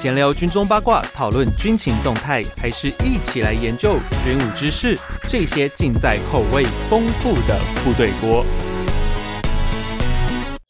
[0.00, 4.98] 闲聊军中八卦，讨论军情动态，还是一起来研究军武知识？
[5.24, 8.42] 这些尽在口味丰富的部队锅。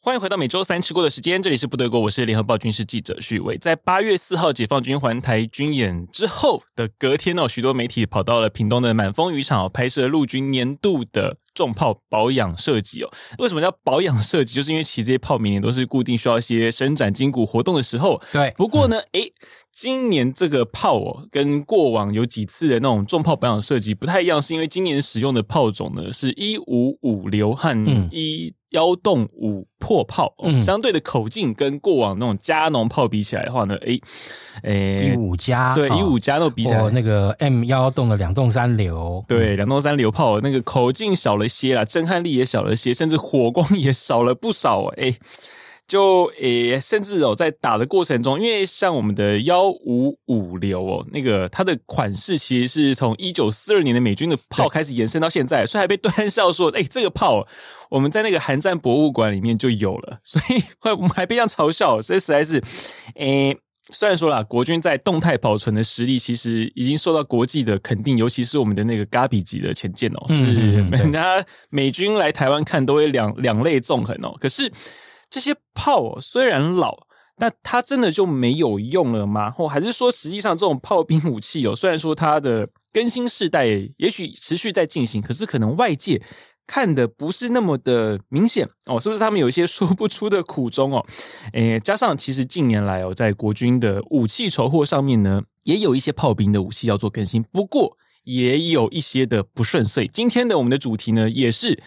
[0.01, 3.57] 欢迎回到每周三吃锅的时间，这里是部队锅，我是联合报军事记者徐伟。
[3.57, 13.11] 在八月四号解放军环台军演之后的隔天哦，许多媒体跑到了屏东的满风渔场拍摄陆军年度的重炮保养设计哦。
[13.39, 14.53] 为什么叫保养设计？
[14.55, 18.21] 就是因为其实这些炮每年都是固定需要一些伸展筋骨活动的时候。
[18.31, 27.73] 对，不过呢，诶、嗯今年这个炮哦，跟过往有几次的那种重炮保养设计不太一样，是因为今年使用的炮种呢是一五五流和
[28.11, 34.01] 一幺洞五破炮，嗯，相对的口径跟过往那种加农炮比起来的话呢，诶，
[34.63, 45.15] 诶，一五加对一五加那比起来，那个 M 幺幺洞的两洞三流，对两洞三流炮那个口径小了些啦，震撼力也小了些，甚至火光也少了不少，诶。
[45.87, 57.45] 就诶、欸，甚至哦，在打的过程中，因为像我们的幺五五流哦，那个它的款式其实是从一九四二年的美军的炮开始延伸到现在，所以还被端笑说，哎、欸，这个炮
[57.89, 62.63] 我们在那个韩战博物馆里面就有了，所以我们还被这样嘲笑，所以实在是，
[63.15, 63.57] 诶、欸，
[63.91, 70.45] 虽然说啦，国军在动态保存的实力其实已经受到国际的肯定，尤其是我们的那个嘎比级的潜舰哦，是
[70.95, 74.71] 人家美军来台湾看都会两两肋纵横哦，可是。
[75.31, 77.07] 这些炮，虽然老，
[77.39, 79.49] 但它真的就没有用了吗？
[79.49, 83.65] 或还是说，实际上这种炮兵武器哦，虽然说它的更新世代
[83.97, 86.21] 也许持续在进行，可是可能外界
[86.67, 91.05] 看的不是那么的明显哦，是不是他们有一些说不出的苦衷哦？
[91.53, 100.05] 诶，加上其实近年来哦，在国军的武器筹获上面呢，也有一些炮兵的武器要做更新，不过也有一些的不顺遂。
[100.07, 101.81] 今天的我们的主题呢，也是。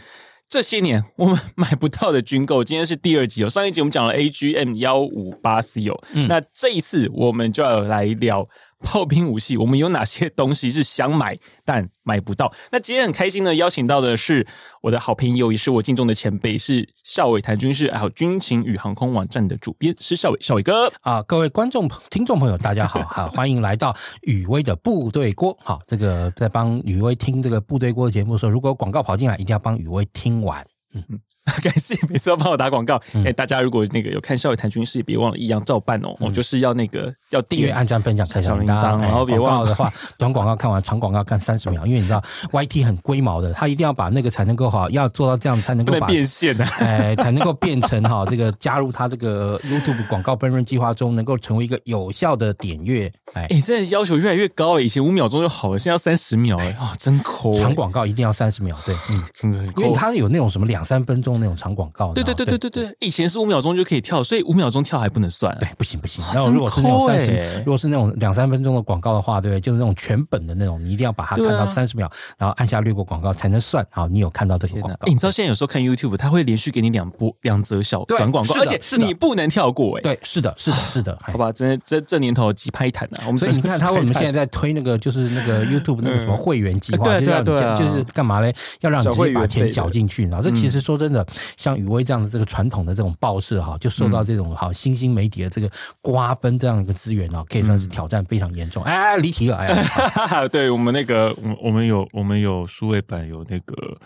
[0.54, 3.50] 这些年我们买不到的军购，今天是第二集哦。
[3.50, 8.46] 上一集我们讲了 AGM 幺五八 C 哦，嗯，那这一次我们就要来聊。
[8.84, 12.52] 炮兵武器，我们有哪些东西是想买但买不到？
[12.70, 14.46] 那今天很开心呢邀请到的是
[14.82, 21.22] 我的好朋友，也是我敬重的前辈，是孝玮谈军事，还有军情与航空网站的主编，是校伟，校伟哥啊！
[21.22, 25.56] 各位观众、听众朋友，大家好，好欢迎来到雨薇的部队锅。
[25.62, 30.64] 好，这个在帮雨薇听这个部队锅的节目的时候，如果广告跑进来，一定要帮雨薇听完。
[30.94, 31.20] 嗯嗯。
[31.62, 32.96] 感谢每次要帮我打广告。
[32.96, 36.16] 哎、嗯欸，大家如果那个有看孝玮谈军事，也别忘了一样照办哦。
[36.18, 41.84] 我、嗯、就是要那个要订阅、按赞、分享、开小铃铛，然后别忘了的话，短广告看完，长广告看三十秒。
[41.84, 42.22] 因为你知道，
[42.52, 53.12] YT 很龟毛的，他一定要把那个才能够好，要做到这样才能够变现的，哎， 才能够变成哈这个加入他这个 YouTube 广告分润计划中，能够成为一个有效的点阅。
[53.32, 57.52] 哎，你、欸、现在要求越来越高了，以前五秒钟就好了，现在要三十秒哎，啊，真抠！
[57.54, 62.12] 长广告一定要三十秒，对，嗯，真的，因为他有那种什么两三分钟那种长广告。
[62.12, 65.56] 对对对对对对，以前是五秒钟就可以跳，所以五秒钟跳还不能算。
[65.58, 66.24] 对，不行不行。
[66.32, 69.60] 然后如果是那种三十，如果是那种两三分钟的广告的话，对不对？
[69.60, 73.84] 就是那种全本的那种，你一定要把它看到三十秒，然后按下略过广告才能算。
[73.90, 75.06] 好，你有看到这些广告。
[75.06, 79.98] 你知道现在有时候看 YouTube，它会连续给你两波两则小短广告，而且是你不能跳过。
[79.98, 81.18] 哎，对，是的，是的， 是的。
[81.22, 83.24] 好吧，这这这年头几拍谈啊。
[83.26, 87.04] 我们所以你看，他为什么现在在推那个就是那个 YouTube 那个什么会员计划？
[87.04, 88.54] 对对对，就是干嘛嘞？
[88.80, 90.26] 要让你直接把钱缴进去。
[90.28, 92.74] 然后这其实说真的，像雨薇这样的这个传统。
[92.84, 95.70] 的这种报社哈，就受到这种好新兴媒体的这个
[96.02, 98.82] 瓜分这样一个资源哦，可以算是挑战非常严重。
[98.84, 99.68] 哎，离题了，哎，
[100.48, 103.96] 对我们那个，我我们有我们有数位版有那个。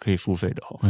[0.00, 0.80] 可以付费的哦。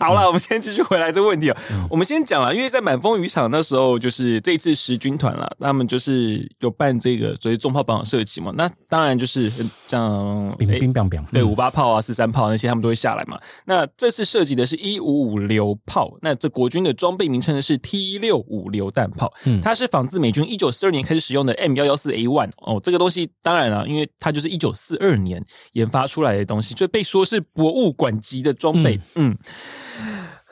[0.00, 1.56] 好 了，我们先继续回来这个问题啊。
[1.90, 8.52] 我们先讲了，因为在满风渔场那时候，就是这次十军团了，他们就是有办这个所谓重炮保养射击嘛。
[8.56, 9.52] 那当然就是
[9.86, 13.38] 像冰冰冰冰，对五八炮啊、四三炮那些，他们都会下来嘛。
[13.66, 22.80] 那这次设计的是一五五榴炮，那这国军的装备名称呢是 T 六五榴弹炮，它是仿自美军一九四二年开始使用的 M 幺幺四 A one 哦。
[22.82, 29.36] 这个东西当然了，因为它就是一九四二年研发出来的东西，就被说是博物馆级的装备，嗯，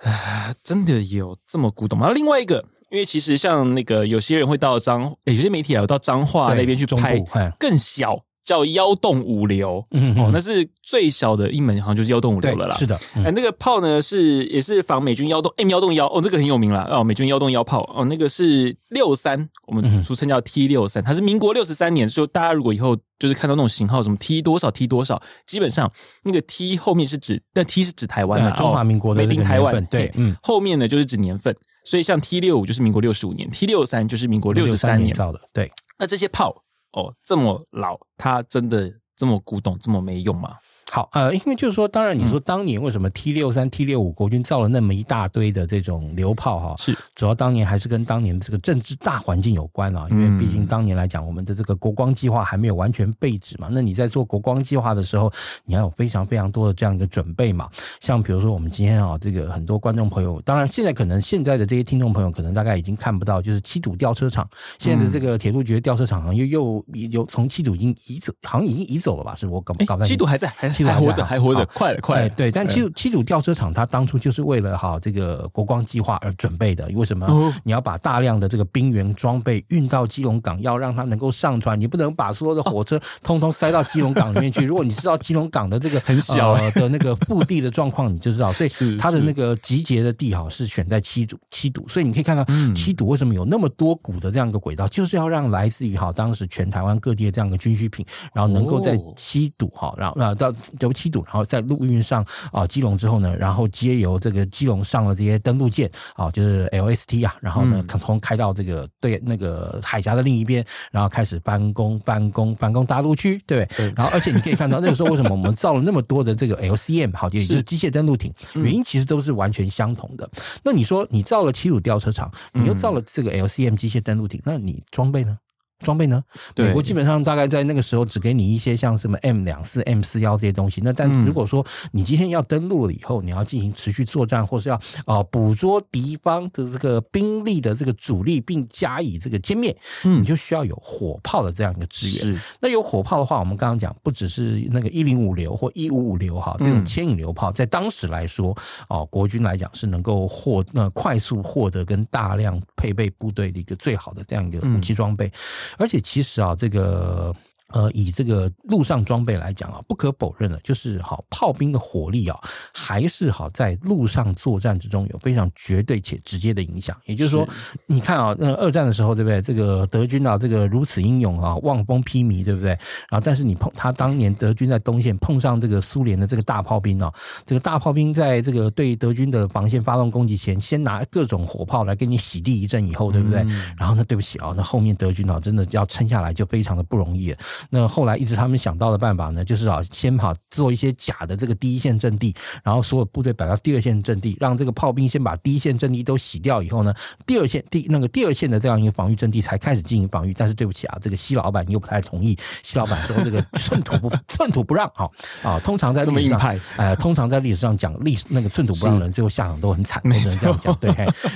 [0.03, 2.10] 啊，真的有这么古董吗？
[2.12, 7.19] 另外一个，因为其实像那个有些人会到彰，欸、有些媒体啊有到彰化那边去拍
[7.58, 8.25] 更小。
[8.44, 12.77] 叫幺洞五流，嗯哦，那是最小的一门，好像就是幺洞五流了啦。
[12.77, 17.83] 是的，哎、嗯，那个炮呢是也是仿美军幺洞 M 幺洞幺哦，这个很有名了哦，美军幺洞幺炮。
[17.94, 25.91] 哦，那个是六三，我们俗称叫 T 六三，它是民国六十三年，就大家如果以后就是看到那种型号，什么 T 多少 T 多少，基本上
[26.25, 31.55] 那个 T 后面是指，但 T 是指台湾的中华民国的美林台湾，对，嗯，后面呢就是指年份，
[31.85, 36.65] 所以像 T 六五就是民国六十五年，T 六三就是民国六十三年造的，对，那这些炮。
[36.93, 40.56] 哦，这么老，它真的这么古董，这么没用吗？
[40.90, 55.32] 好，呃，因为就是说，当然你说当年为什么 T 六三、T 六五国军造了那么一大堆的这种榴炮哈，是主要当年还是跟当年的这个政治大环境有关啊，因为毕竟当年来讲，我们的这个国光计划还没有完全被止嘛，那你在做国光计划的时候，
[55.64, 57.70] 你要有非常非常多的这样一个准备嘛，
[58.00, 64.46] 像比如说我们今天啊，这个很多观众朋友，当然现在可能现在的这些听众朋友可能大概已经看不到，就是七堵吊车厂，
[64.79, 69.34] 现在的这个铁路局的吊车厂又又又从七堵已经移走，好像已经移走了吧？
[69.34, 70.12] 是我搞搞不清。
[70.12, 72.28] 七堵还在，还七堵还活着，还活着，快了，快了。
[72.30, 76.88] 对，但七堵七堵吊车厂，它当初就是为了哈这个国光计划而准备的。
[76.94, 77.52] 为什么？
[77.64, 84.64] 你要把大量的这个兵员装备运到基隆港，要让它能够上船，你不能把所有的火车通通塞到基隆港里面去。
[84.66, 88.52] 如果你知道基隆港的这个很小的那个腹地的状况，你就知道。
[88.52, 91.86] 所以 它的那个集结的地哈是选在七堵七堵。
[91.88, 113.93] 所以你可以看到七堵为什么有那么多股的这样一个轨道，就是要让来自于哈当时全台湾各地的这样一个军需品，然后能够在七堵哈，然后那到由七堵，然后在陆运上啊基隆之后呢，然后接由这个基隆上了这些登陆舰啊，就是 LST 啊，然后呢，通通开到这个对那个海峡的另一边，然后开始翻工翻工翻工大陆区，对不对？
[113.97, 120.29] 然后而且你可以看到那个时候为什么我们造了那么多的这个 LCM 好，也就是机械登陆艇，原因其实都是完全相同的。
[120.62, 125.38] 那你说你造了七组吊车厂，你又造了这个 LCM 机械登陆艇，那你装备呢？
[125.82, 126.23] 装备呢？
[126.56, 130.81] 美国基本上大概在那个时候只给你一些像什么 M 两四、M 四幺这些东西。
[130.82, 142.40] 那但如果说你今天要登陆了以后，你要进行持续作战，或是要啊捕捉敌方的这个兵力的这个主力，并加以这个歼灭，你就需要有火炮的这样一个支援。
[142.61, 148.56] 那有火炮的话，我们刚刚讲不只是那个一零五流或一五五流哈，这种牵引流炮，在当时来说
[148.88, 155.31] 哦，国军来讲是能够获那快速获得跟大量配备部队的一个最好的这样一个武器装备。
[155.78, 157.34] 而且其实啊，这个。
[157.72, 162.38] 呃，以这个陆上装备来讲啊，不可否认的，就是好炮兵的火力啊，
[162.72, 166.96] 还是好在陆上作战之中有非常绝对且直接的影响。
[167.06, 169.40] 也就是说，是你看啊，那二战的时候，对不对？
[169.40, 172.70] 这个德军啊，这个如此英勇啊，望风披靡，对不对？
[173.10, 177.12] 然后，但是你碰他当年德军在东线碰上这个苏联的这个大炮兵啊，
[177.46, 183.40] 这个大炮兵在这个对德军的防线发动攻击前，先拿各种火炮来给你洗地一阵以后，对不对？
[183.42, 187.38] 嗯、然后呢，对不起啊，那后面德军啊，真的要撑下来就非常的不容易了。
[187.70, 196.93] 那后来一直他们想到的办法呢，就是啊，先跑做一些假的这个第一线阵地，然后所有部队摆到第二线阵地，让这个炮兵先把第一线阵地都洗掉以后呢，
[197.26, 200.32] 第二线第那个第二线的这样一个防御阵地才开始进行防御。
[200.35, 205.11] 但是对不起啊，这个西老板又不太同意，西老板说这个寸土不 寸土不让哈
[205.43, 210.75] 啊，通常在历史上，呃，通常在历史上讲历史那个寸土不让人，最后下场都很惨，不能这样讲。
[210.81, 210.91] 对，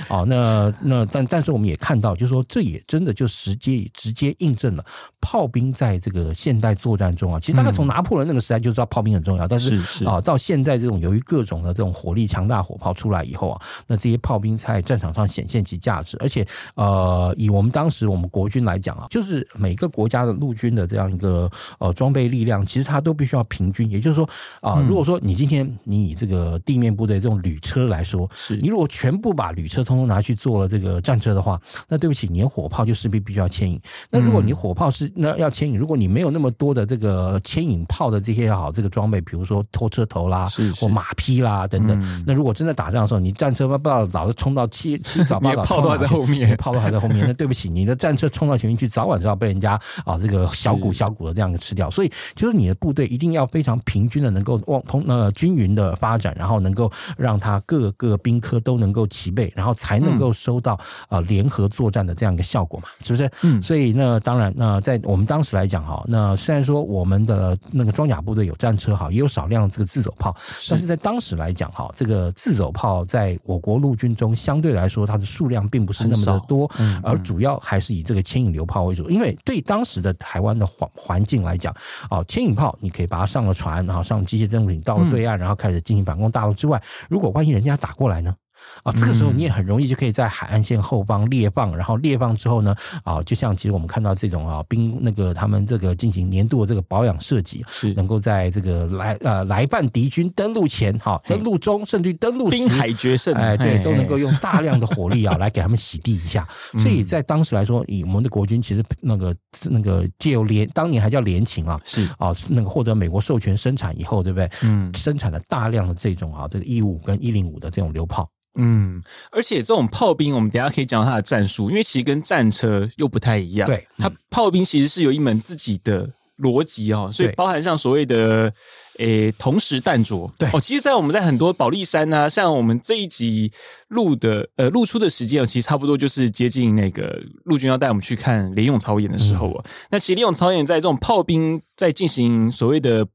[0.09, 4.83] 哦，那那但但是我们也看到，就是说这也真的就直接直接印证了
[5.27, 9.75] 炮兵在这个现代作战中啊，其实大概从拿破仑那个时代就知道炮兵很重要，但是
[10.05, 24.29] 啊，到现在这种由于各种的这种火力强大火炮出来以后啊，那这些炮兵在战场上显现其价值，而且呃，以我们当时我们国军来讲啊，就是每个国家的陆军的这样一个呃装备力量，其实它都必须要平均，也就是说
[24.61, 28.55] 啊，如果说你今天你以这个地面部队这种旅车来说，是。
[28.55, 31.59] 你如果全部把旅车通通拿去做了这个战车的话，
[31.89, 33.77] 那对不起，你的火炮就势必必须要牵引。
[34.09, 41.99] 那如果你火炮是那要牵引，如果你没有那么多的这个牵引炮的这些好这个装备，比如说拖车头啦，是是或马匹啦等等。
[42.01, 47.25] 嗯、那如果真的打仗的时候，你战车不知道老是冲到七七早八早，炮都还在后面，炮都还在后面。
[47.27, 51.89] 那对不起，你的战车冲到前面去，早晚是要被人家啊这个小股小股的这样的吃掉。
[51.89, 63.29] 所以就是你的部队一定要非常平均的，能够往通呃均匀的发展，然后能够让它各个兵科都能够齐备，然后才能够收到啊联合作战的这样一个效果嘛，是不是？
[63.41, 63.61] 嗯。
[63.63, 70.35] 所以那当然，那在我们当时来讲哈，那虽然说我们的那个装甲部队有战车哈，也有少量这个自走炮，
[70.69, 76.69] 但是在当时来讲哈，这个自走炮在我国陆军中相对来说它的数量并不是那么的多，
[77.01, 79.09] 而主要还是以这个牵引流炮为主。
[79.09, 81.73] 因为对当时的台湾的环环境来讲，
[82.09, 88.35] 哦，牵引炮你可以把它上了船，然后上机械登陆艇到了对岸，然后开始进行反攻大陆之外，如果万一人家打过来呢？
[88.83, 106.47] 啊，这个时候你也很容易就可以在海岸线后方列放，然后列放之后呢，啊，就像其实我们看到这种啊兵那个他们这个进行年度的这个保养设计，是能够在这个来呃来办敌军登陆前，哈，登陆中甚至于登陆滨海决胜，哎，对，都能够用大量的火力啊来给他们洗地一下。
[106.73, 114.49] 所以在当时来说，以我们的国军其实那个那个借由联当年还叫联勤啊，是啊，那个获得美国授权生产以后，对不对？
[114.63, 118.29] 嗯，生产了大量的这种啊这个一五跟一零五的这种榴炮。
[118.57, 123.67] 嗯，而且这种炮兵，我们等下可以讲到它的战术，因为其实跟战车又不太一样。
[123.67, 126.09] 对，它炮兵其实是有一门自己的
[126.39, 128.51] 逻辑哦，所以包含像所谓的。
[128.97, 133.51] 诶，同时弹着对哦，其实，在我们在很多保利山啊，像我们这一集
[133.89, 139.63] 录的呃录出的时间，其实差不多就是接近那个陆军要带我们去看联勇操演的时候啊。
[139.63, 143.05] 嗯、那其实联勇操演在这种炮兵在进行所谓的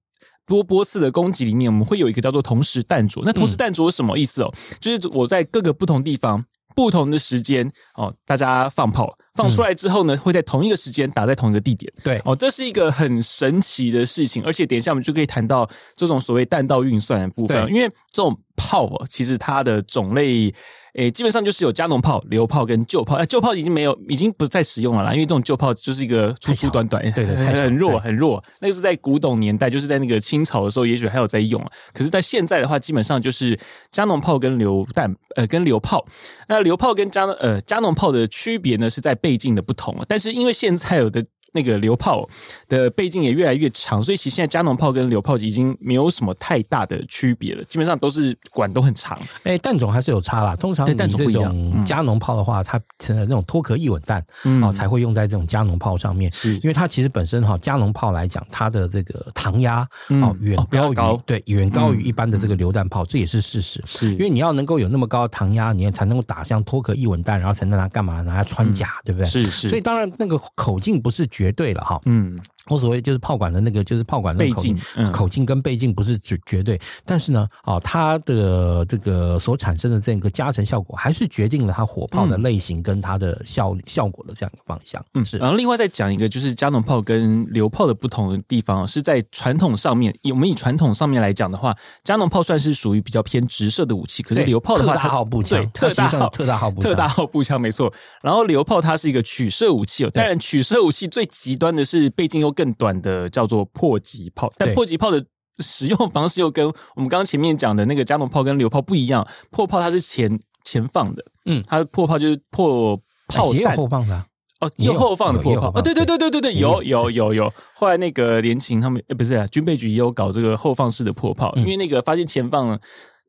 [0.47, 3.23] 多波次的攻击里面，我们会有一个叫做同时弹着。
[3.25, 4.51] 那同时弹着是什么意思哦？
[4.53, 6.45] 嗯、就是我在各个不同地方。
[6.75, 11.93] 不同的时间哦，大家放炮放出来之后呢，嗯、会在同一个时间打在同一个地点。
[12.03, 20.55] 对哦，这是一个很神奇的事情，而且等一下我们就可以谈到这种所谓弹道运算的部分，因为这种炮哦，其实它的种类。
[20.95, 23.17] 诶，基本上就是有加农炮、榴炮跟旧炮。
[23.17, 27.35] 哎，旧炮已经没有，已经不再使用了啦，因为这种旧炮就是一个粗粗短短，对对，
[27.65, 28.43] 很弱很弱。
[28.61, 31.63] 那个是在古董年代，就是在那个清朝的时候，也许还有在用。
[31.95, 33.59] 可是，在现在的话，基本上就是
[33.91, 36.07] 加农炮跟榴弹，呃，跟榴炮。
[36.49, 39.97] 那榴炮跟加呃加农炮的区别呢，是在倍镜的不同。
[40.07, 41.25] 但是，因为现在有的。
[41.53, 42.29] 那个榴炮
[42.69, 49.19] 的倍镜也越来越长，所以其实现在加农炮跟榴炮已经没有什么太大的区别了，基本上都是管都很长。
[49.45, 50.57] 哎，弹种还是有差啦。
[50.57, 51.85] 通常弹种不一样。
[51.85, 54.25] 加农炮的话，它成了那种脱壳一稳弹，
[54.63, 56.31] 啊，才会用在这种加农炮上面。
[56.33, 63.83] 是，因为它其实本身哈，加农炮来讲，它的这个膛压哦远高于对远高于一般的这个榴弹炮，这也是事实。
[63.87, 68.23] 是，因为你要能够有那么高的膛压，你才能够打像脱壳一稳弹，然后才能拿干嘛？
[68.23, 69.27] 拿来穿甲，对不对？
[69.27, 69.69] 是是。
[69.69, 74.78] 所以当然那个口径不是绝绝对了哈，嗯，我所谓就是炮管的那个，就是炮管的口径，
[75.12, 85.04] 口径跟倍镜不是绝绝对，但是呢，哦，它的这个所产生的这个加成效果，还是决定了它火炮的类型跟它的效效果的这样一个方向。
[85.14, 85.38] 嗯，是。
[85.38, 90.16] 然后另外再讲一个，就是加农炮跟流炮的不同的地方，是在传统上面。
[90.31, 97.92] 我们以传统上面来讲的话，加农炮算是属于比较偏直射的武器，可是流炮的话，特大号步枪，对，特大号特大号步枪， 特大号步枪没错。
[98.23, 104.53] 然后流炮它是一个取射武器哦，当然取射武器最极端的是倍径又更短的，叫做破击炮。
[104.57, 105.25] 但破击炮的
[105.59, 109.27] 使用方式又跟我们刚刚前面讲的那个加农炮跟榴炮不一样。
[109.51, 112.97] 破炮它是前前放的，嗯，它的破炮就是破
[113.29, 114.27] 炮弹，也有后放的
[114.61, 117.53] 哦，有后放的破炮哦，对对对对对对，有有有有。
[117.75, 122.79] 后来那个联勤他们，呃，不是啊，军备局也有搞这个后放式的破炮，因为那个发现前放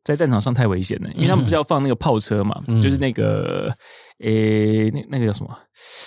[0.04, 3.74] 在战场上太危险了，因为他们不是要放那个炮车嘛， 就是那个。
[4.20, 5.50] 诶，那那个叫什么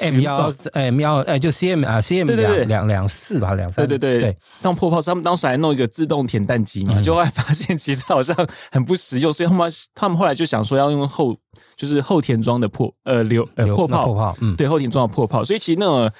[0.01, 3.87] M 幺 M 幺，诶就 C M 啊，C M 两两两四吧，两三。
[3.87, 8.35] 对对对对，当破炮，他们当时还弄一个自动填弹机嘛，就后来发现其实好像
[8.71, 11.37] 很不实用，所以他们他们后来就想说要用后，
[11.77, 16.11] 就是后填装的破呃流呃破炮，嗯，对，后填装的破炮，所以其实那个。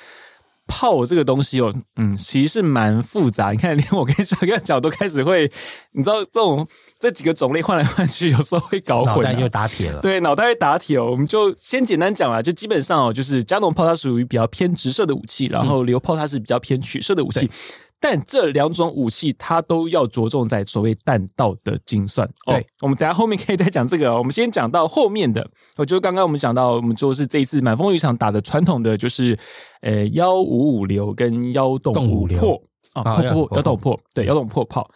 [0.67, 3.53] 炮这个东西哦，嗯，其实是蛮复杂。
[3.53, 5.51] 你看，连我跟小哥脚都开始会，
[5.93, 6.67] 你知道这种
[6.99, 10.01] 这几个种类换来换去，有时候会搞混，脑袋就打铁了。
[10.01, 11.11] 对，脑袋会打铁哦。
[11.11, 17.47] 我们就先简单讲啦，就基本上哦，就是加农炮它属于比较偏直射的武器，然后流炮它是比较偏曲射的武器。
[17.47, 17.51] 嗯
[17.99, 22.29] 但这两种武器，它都要着重在所谓弹道的精算。
[22.47, 24.17] 对，我们等下后面可以再讲这个。
[24.17, 29.37] 我们先讲到后面的，我就刚刚我们讲到，我们就是这一次满风渔场打的传统的，就是
[29.81, 32.63] 呃幺五五榴跟幺洞五破。
[32.93, 34.89] 啊，破破幺洞破，对幺洞破炮。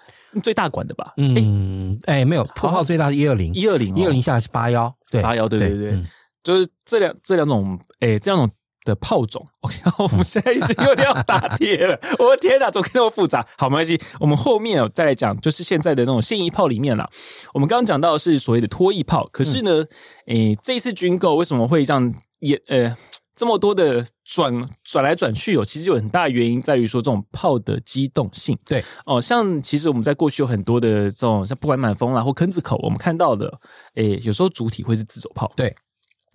[0.42, 1.14] 最大管的吧？
[1.16, 3.52] 嗯，哎没有破炮最大是一二零。
[3.54, 6.02] 一二零一二零下来是八幺，对八幺，对对对，
[6.44, 8.56] 就是这两这两种，哎这两种。
[8.84, 11.98] 的炮种，OK， 我们现在已经有点要打铁了。
[12.18, 13.46] 我的天哪，怎么那么复杂？
[13.58, 17.08] 好，没关系，我们后面再来讲，就是现在的那种现役炮里面啦。
[17.52, 19.84] 我们刚刚讲到的是所谓的拖曳炮，可是呢，
[20.26, 22.96] 诶、嗯欸，这一次军购为什么会这样也呃
[23.36, 25.56] 这么多的转转来转去？
[25.56, 28.56] 哦，其实有很大的原因在于说这种炮的机动性。
[28.64, 33.60] 对哦，像其实我们在过去有很多的这种，像不管满风啦或坑子口，我们看到的，
[33.96, 35.52] 诶、欸，有时候主体会是自走炮。
[35.54, 35.76] 对。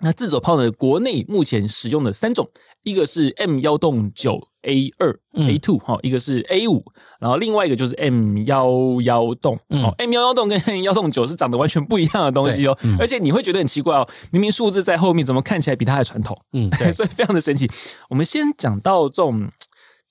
[0.01, 0.69] 那自走炮呢？
[0.71, 2.49] 国内目前使用的三种，
[2.83, 6.83] 一个是 M 幺洞九 A 二 A two 哈，一个是 A 五，
[7.19, 9.57] 然后另外一个就是 M 幺幺洞。
[9.69, 16.37] 哦，M 幺幺洞跟 M 幺洞九是长得完全不一样的东西哦，而且你会觉得很奇怪哦，明明数字在后面，怎么看起来比它还传统？
[16.51, 17.69] 嗯， 对，所以非常的神奇。
[18.09, 19.49] 我们先讲到这种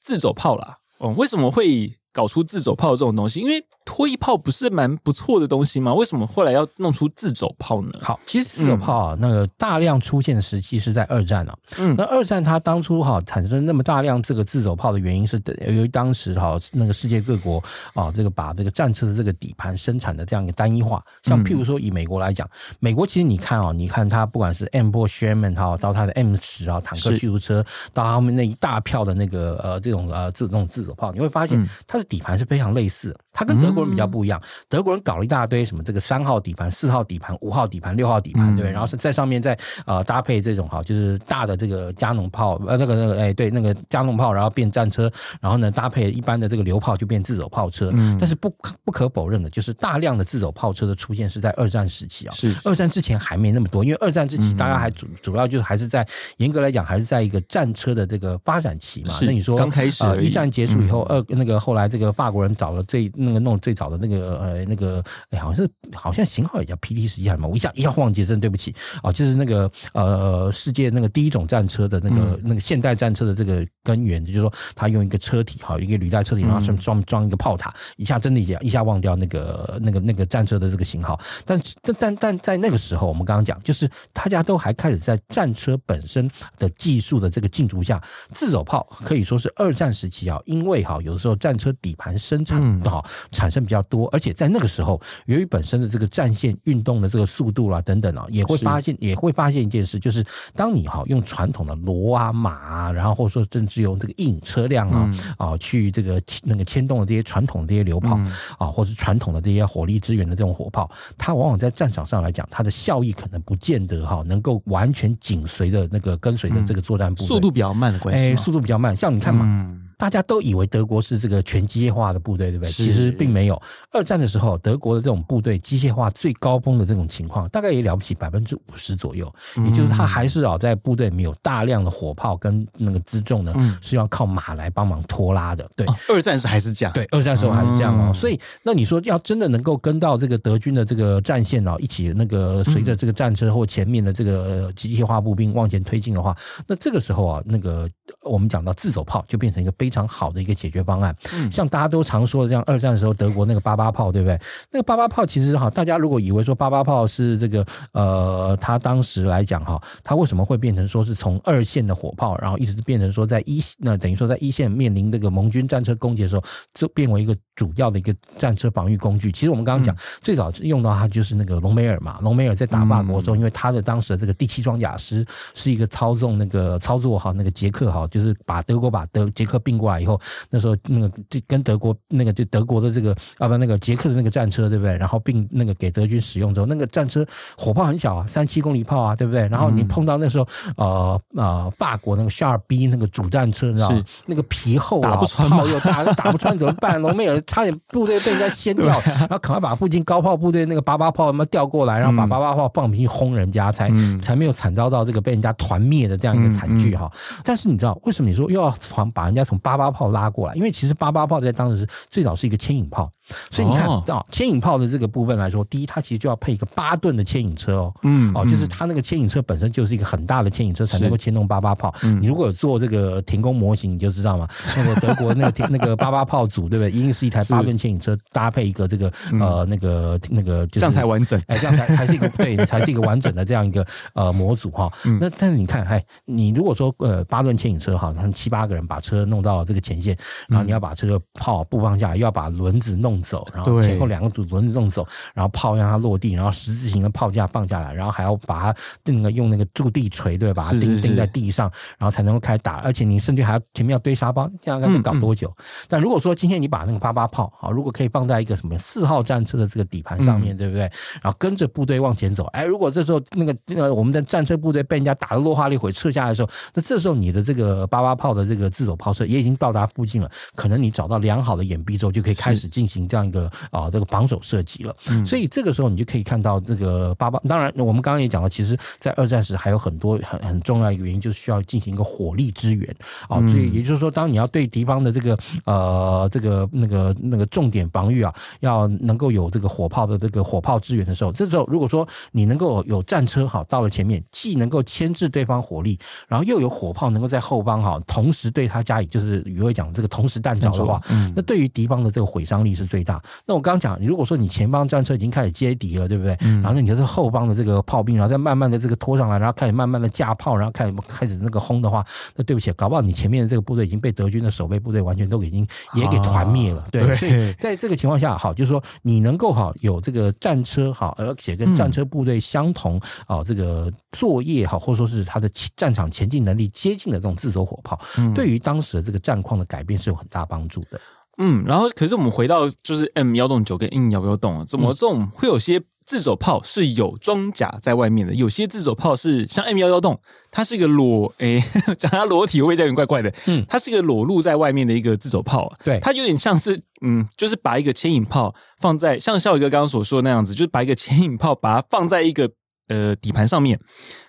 [0.00, 3.41] 自走炮啦，哦，为什么会搞出自走炮这种东西？
[3.41, 5.93] 因为拖曳炮不是蛮不错的东西吗？
[5.93, 7.91] 为什么后来要弄出自走炮呢？
[8.00, 11.57] 好，其实自走炮啊，那个大量出现的时期是在二战啊。
[11.79, 17.62] 嗯，那二战它当初哈产生那么大量这个自走炮的原因是，由于当时哈那个世界各国
[17.93, 21.05] 啊，这个把这个战车的这个底盘生产的这样一个单一化。
[21.23, 22.49] 像譬如说以美国来讲，
[22.81, 38.71] 美国其实你看啊，你看它不管是 M 波 Sherman 哈，到它的 M 十啊坦克驱逐车，到他们那一大票的那个呃这种呃这种自走炮，你会发现它的底盘是非常类似，它跟德国人比较不一样，德国人搞了一大堆什么这个三号底盘、四号底盘、五号底盘、六号底盘，对不对？
[38.71, 47.90] 然后是在上面再呃搭配这种哈，就是大的这个加农炮，呃，那个那个哎，对，那个加农炮，然后变战车，然后呢搭配一般的这个榴炮就变自走炮车。
[47.93, 59.14] 嗯，但是不可不可否认的就是大量的自走炮车的出现是在二战时期啊，是二战之前还没那么多，因为二战之前大家还主主要就是还是在严格来讲还是在一个战车的这个发展期嘛。
[59.23, 68.75] 那你说刚开始，一战结束以后，二那个后来这个法国人找了最那个弄最早的那个呃那个哎好像是好像型号也叫 PT 十一还是什么，我一下一下忘记，真对不起。
[69.02, 88.02] 啊，就是那个呃世界那个第一种战车的那个那个现代战车的这个根源，就是说他用一个车体哈，一个履带车体，然后上装装一个炮塔，一下真的一下一下忘掉那个那个那个战车的这个型号，但但但但在那个时候，我们刚刚讲，就是大家都还开始在战车本身的技术的这个竞逐下，
[88.33, 100.25] 自走炮可以说是二战时期啊，因为哈有的时候战车底盘生产哈产生比较多，而且在那个时候，由于本身的这个战线运动的这个速度啦等等啊，也会发现也会发现一件事，就是
[100.57, 108.19] 当你哈用传统的骡啊马啊，然后或者说甚至用这个硬车辆啊啊去这个那个牵动的这些传统的这些流炮
[108.59, 119.81] 啊，或者是传统的这些火力支援的这种火炮，它往往在战场上来讲，它的效益可能不见得哈能够完全紧随着那个跟随着这个作战部队，速度比较慢的关系，哎，速度比较慢，像你看嘛。
[119.97, 122.71] 大家都以为德国是这个全机械化的部队，对不对？
[122.71, 123.61] 其实并没有。
[123.91, 129.33] 二战的时候，德国的这种部队机械化最高峰的这种情况，大概也了不起百分之五十左右。
[129.57, 135.69] 也就是他还是啊，在部队里面有大量的火炮跟那个辎重呢，是要靠马来帮忙拖拉的。
[135.77, 136.93] 对，二战时还是这样。
[136.93, 138.13] 对，二战时候还是这样哦。
[138.15, 146.37] 所以，那你说要真的能够跟到这个德军的这个战线哦，一起那个随着这个战车或前面的这个机械化步兵往前推进的话，
[146.67, 147.89] 那这个时候啊，那个
[148.23, 151.14] 我们讲到自走炮就变成一个非常好的一个解决方案，
[151.53, 154.41] 像大家都常说的这样，二战的时候德国那个八八炮，对不对？
[154.71, 157.62] 那个八八炮其实哈，大家如果以为说八八炮是这个
[157.93, 169.31] 呃，他当时来讲哈，他为什么会变成说是从二线的火炮，然后一直变成说在一那等于说在一线面临这个盟军战车攻击的时候，就变为一个主要的一个战车防御工具。
[169.31, 175.23] 其实我们刚刚讲最早用到它就是那个隆美尔嘛，隆美尔在打法国的时候，因为他的当时的这个第七装甲师
[175.53, 180.21] 是一个操纵那个操作哈那个捷克哈，就是把德国把德捷克并过来以后。
[180.50, 184.96] 那时候那个就跟德国那个就德国的这个啊不那个捷克的那个战车对不对？
[184.96, 189.46] 然后并那个给德军使用之后，那个战车火炮很小啊，三七公里炮啊，对不对？
[189.49, 190.46] 然后你碰到那时候
[190.77, 194.05] 呃呃法国那个夏尔 B 那个主战车，你知道吗？
[194.27, 197.01] 那个皮厚啊，炮又大，打不穿怎么办？
[197.01, 198.87] 隆美尔差点部队被人家掀掉，
[199.18, 207.11] 然后赶快把附近高炮部队那个八八炮什么调过来，然后把八八炮放平去轰人家，才才没有惨遭到这个被人家团灭的这样一个惨剧哈。
[207.42, 213.11] 但是你知道为什么你说又要从把人家从八八炮拉过来，因为其实八八炮在当时最早是一个牵引炮，
[213.51, 221.95] 所以你看啊，牵引炮的这个部分来说，第一它其实就要配一个八吨的牵引车哦，嗯，哦，就是它那个牵引车本身就是一个很大的牵引车，才能够牵动八八炮。
[222.21, 226.91] 你如果有做这个停工模型，你就知道嘛， 那个德国那个那个八八炮组，对不对？
[226.91, 229.11] 一定是一台八吨牵引车搭配一个这个
[229.41, 234.93] 呃那个那个，这样才完整，哎，这样才才是一个 对，才是一个完整的这样一个呃模组哈。
[235.21, 240.17] 那但是你看，哎，你如果说呃八吨牵引车哈，他们七八个人把车弄到这个前线。
[240.49, 252.77] 然后你要把这个炮布放下来，又要把轮子弄走，然后前后两个组轮子弄走，然后炮让它落地，然后十字形的炮架放下来，然后还要把它那个用那个驻地锤对，把它钉钉在地上，然后才能够开始打。
[252.77, 255.55] 而且你甚至还要前面要堆沙包，这样该能搞多久？
[255.88, 260.83] 但如果说今天你把那个八八炮好，如果可以放在一个什么四号战车的这个底盘上面，对不对？
[261.22, 270.31] 然后跟着部队往前走，哎，如果这时候那个那个我们的战车部队被人家打得落花流水撤下来的时候，那这时候你的这个八八炮的这个自走炮车也已经到达附近了。
[270.55, 274.95] 可能你找到良好的掩蔽之后，就可以开始进行这样一个啊这个防守射击了。
[275.27, 277.40] 所以这个时候你就可以看到这个八八。
[277.49, 282.88] 当然，我们刚刚也讲了，其实，在二战时还有很多很很重要的原因，就是需要进行一个火力支援
[283.29, 283.40] 啊。
[283.49, 300.35] 所以也就是说，当你要对敌方的这个呃这个那个那个重点防御啊，要能够有这个火炮的这个火炮支援的时候，这时候如果说你能够有战车好到了前面，既能够牵制对方火力，然后又有火炮能够在后方哈，同时对他加以就是余伟讲这个同时。
[300.45, 301.01] 弹着的话，
[301.35, 303.20] 那对于敌方的这个毁伤力是最大。
[303.46, 306.37] 那我刚刚讲，如果说你前方战车已经开始接敌了，对不对？
[306.62, 312.04] 然后你就是后方的这个炮兵，然后再慢慢的这个拖上来，然后开始慢慢的架炮，然后开始开始那个轰的话，
[312.37, 316.87] 那对不起，搞不好你前面的这个部队已经被德军的守备部队完全都已经也给团灭了。
[316.92, 327.98] 对，所以在这个情况下，好，就是说你能够好有这个战车好，而且跟战车部队相同啊，这个作业好，或者说是它的战场前进能力接近的这种自走火炮，
[328.35, 331.00] 对于当时的这个战况的改变是有很大帮助的。
[331.38, 340.20] 嗯，然后可是我们回到就是 M 幺洞九跟 M 幺幺洞，怎么这种会有些自走炮是有装甲在外面的，有些自走炮是像 M 幺幺洞，
[340.51, 341.62] 它是一个裸 诶，
[341.99, 343.33] 讲它裸体会有点怪怪的？
[343.47, 352.51] 嗯，它是一个裸露在外面的一个自走炮，对，它有点像是嗯，就是把一个牵引炮放在像笑宇哥刚刚所说的那样子，就是把一个牵引炮把它放在一个。
[352.88, 353.81] 呃，底盘上面，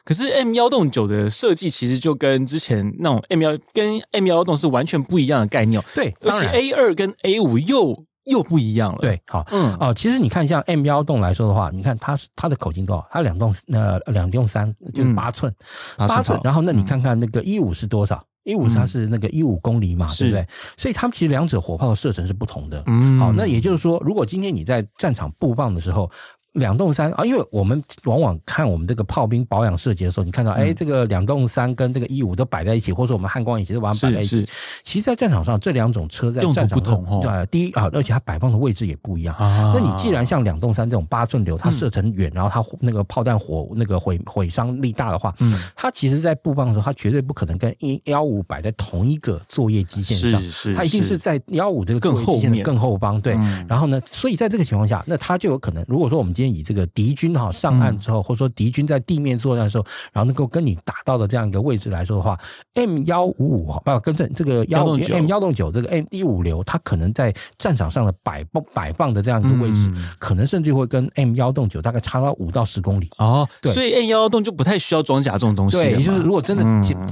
[0.06, 5.84] 可是 M 幺洞九的设计其实就跟之前那种 M 幺跟 M 幺幺洞是完全不一样的概念。
[5.94, 9.00] 对，而且 A 二跟 A 五又又不一样了。
[9.02, 13.06] 对，好，嗯，哦，其实你看像 M 幺洞来说的话，你看它它的口径多少？
[13.12, 15.54] 它两洞呃两洞三就是八寸，
[15.98, 16.40] 八、嗯、寸。
[16.42, 18.26] 然后那你看看那个一五是多少？
[18.46, 20.48] 一五它是那个一五公里嘛，对不对？
[20.78, 22.84] 所以它们其实两者火炮的射程是不同的。
[22.86, 26.10] 嗯，好，那也就是说，如果今天你在战场布放的时候。
[26.56, 34.48] 两洞三啊，因为我们往往看我们这个炮兵保养设计的时候，你看到哎、嗯，这个两洞三跟这个一五都摆在一起，或者说我们汉光演习都把它摆在一起。
[34.84, 37.20] 其实，在战场上，这两种车在战场上不同哦。
[37.22, 39.36] 对，第一啊，而且它摆放的位置也不一样。
[39.36, 53.20] 啊，那你既然像两洞三这种八寸流，它射程远，然后它那个炮弹火那个毁毁伤力大的话，嗯，它其实在布放的时候，它绝对不可能跟一幺五摆在同一个作业基线上，是是，它一定是在幺五这个作业机线的更后方。
[53.20, 53.38] 对，
[53.68, 62.38] 然后呢，所以在这个情况下，那它就有可能，如果说我们今天以这个敌军哈上岸之后，或者说敌军在地面作战的时候，然后能够跟你打到的这样一个位置来说的话
[62.74, 73.10] ，M 幺五五哈，不要更正这个幺 M 幺洞九这个 M 一五流，它可能在战场上的摆放摆放的这样一个位置，可能甚至会跟 M 幺洞九大概差到五到十公里。
[73.18, 73.48] 哦。
[73.62, 75.78] 对，所以 M 幺洞就不太需要装甲这种东西。
[75.78, 76.64] 对，也就是如果真的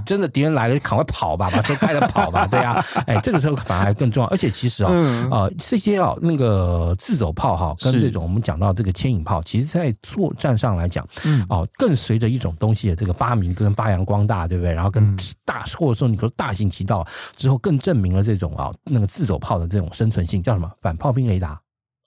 [0.06, 4.30] 真的敌人来了，赶快跑吧，把车开了跑吧， 对啊，哎，这个时候反而还更重要。
[4.30, 4.91] 而且其实啊，
[5.32, 14.73] 呃，这些啊那个自走炮哈，跟这种我们讲到这个牵引炮，其实在作战上来讲，嗯，哦，更随着一种东西的这个发明跟发扬光大，对不对？
[14.73, 17.07] 然后跟大或者说你说大行其道
[17.38, 20.71] 之后，更证明了这种啊那个自走炮的这种生存性，叫什么？
[20.81, 21.59] 反炮兵雷达。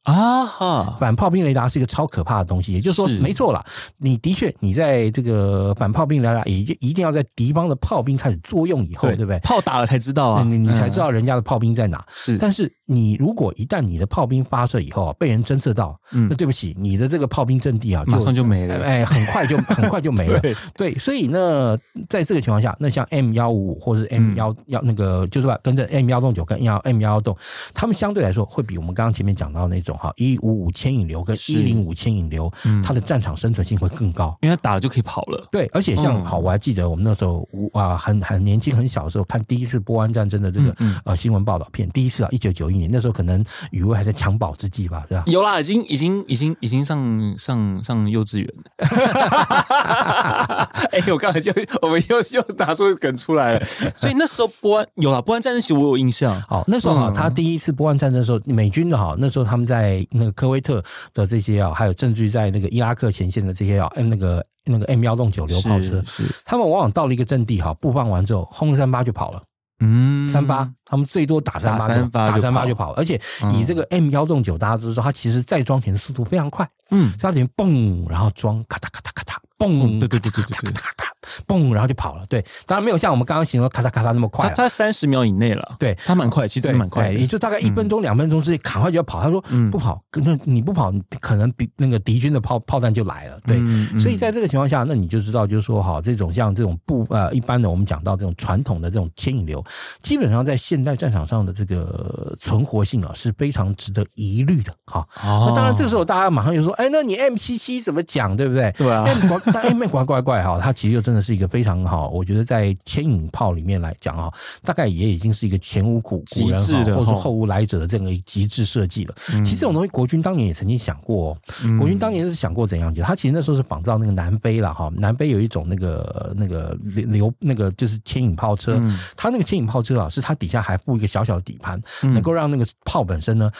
[0.07, 0.97] 啊哈！
[1.01, 3.64] 反炮兵雷达是一个超可怕的东西，也就是说，没错啦，
[3.99, 9.38] 你的确，你在这个反炮兵雷达，也就一定要在敌方的炮兵开始作用以后，对，对不对？
[9.40, 12.05] 炮打了才知道啊，你你才知道人家的炮兵在哪。
[12.12, 20.38] 是，但是你如果一旦你的炮兵发射以后啊，被人侦测到，嗯，那对不起，你的这个炮兵阵地啊，马上就没了，哎，很快就 很快就没了。
[20.38, 21.77] 对，对，所以呢，
[22.09, 27.37] 在这个情况下，那像 M 幺五五或者 M 幺幺那个，就是吧跟着 M 幺洞九跟幺 M 幺幺洞，
[27.75, 29.95] 他们相对来说会比我们刚刚前面讲到那种。
[29.96, 32.52] 哈，一五五牵引流跟一零五牵引流，
[32.85, 35.46] 它的战场生存性会更高，因为它打了就可以跑了。
[35.50, 45.22] 对，而且像好，我还记得我们那时候啊，很很年轻很小的时候看第一次波湾战争的这个呃新闻报道片，第一次啊，一九九一年那时候可能雨薇还在襁褓之际吧，是吧？
[45.26, 48.64] 有啦，已经已经已经已经上上上幼稚园了。
[50.92, 56.40] 哎，我刚才就我们又又打出梗出来了，所以那时候波湾有啦，波湾战争其实我有印象。
[56.42, 59.86] 好，那时候哈，他第一次波湾战争的时候，美军的哈，那时候他们在。
[59.87, 60.83] 在那个科威特
[61.14, 66.03] 的这些啊，还有甚至于在那个伊拉克前线的这些啊，那个那个 M 幺洞九榴炮车，
[66.44, 69.42] 他们往往到了一个阵地哈，布放完之后，轰三八就跑了。
[69.81, 72.96] 嗯，三八，他们最多打三八，打三八就跑了。
[72.96, 73.20] 而且
[73.53, 76.66] 以这个 M 幺洞九，大家都知道，它其实再装填的速度非常快。
[76.90, 81.07] 嗯，它直接嘣，然后装，咔嗒咔嗒咔嗒，嘣，对对对对对对，咔嗒。
[81.47, 82.25] 嘣，然后就跑了。
[82.29, 84.49] 对，当然没有像我们刚刚形容咔嚓咔嚓那么快。
[84.51, 85.77] 他三十秒以内了。
[85.79, 89.21] 对，他蛮快，其实蛮快，也就大概一分钟、两分钟之内，赶快就要跑。
[89.21, 89.40] 他说
[89.73, 93.59] ：“不跑，那你不跑，可能比那个敌军的炮炮弹就来了。”对，
[93.99, 99.64] 所以在这个情况下，那你就知道，就是说，哈，这种像这种不呃一般的，我们讲到这种传统的这种牵引流，
[100.01, 104.73] 基本上在现代战场上的这个存活性啊是非常值得疑虑的。
[104.87, 108.37] 哈，那当然这个时候大家马上就说：“哎，那你 M 七七怎么讲？
[108.37, 109.05] 对不对？”对啊
[109.52, 111.26] 但 M 乖乖乖哈，它其实就真的。
[111.26, 114.32] 是一个非常好，我觉得在牵引炮里面来讲哈，
[114.62, 119.14] 大概也已经是一个前无古古人哈，或者说后无来者的这样一个极致设计了。
[119.42, 121.37] 其实这种东西，国军当年也曾经想过，
[121.80, 122.94] 国军当年是想过怎样？
[122.94, 128.80] 就他其实那时候是仿造那个南非了哈，南非有一种那个那个流那个就是牵引炮车，
[129.16, 133.50] 它那个牵引炮车啊，是它底下还附一个小小的底盘，能够让那个炮本身呢。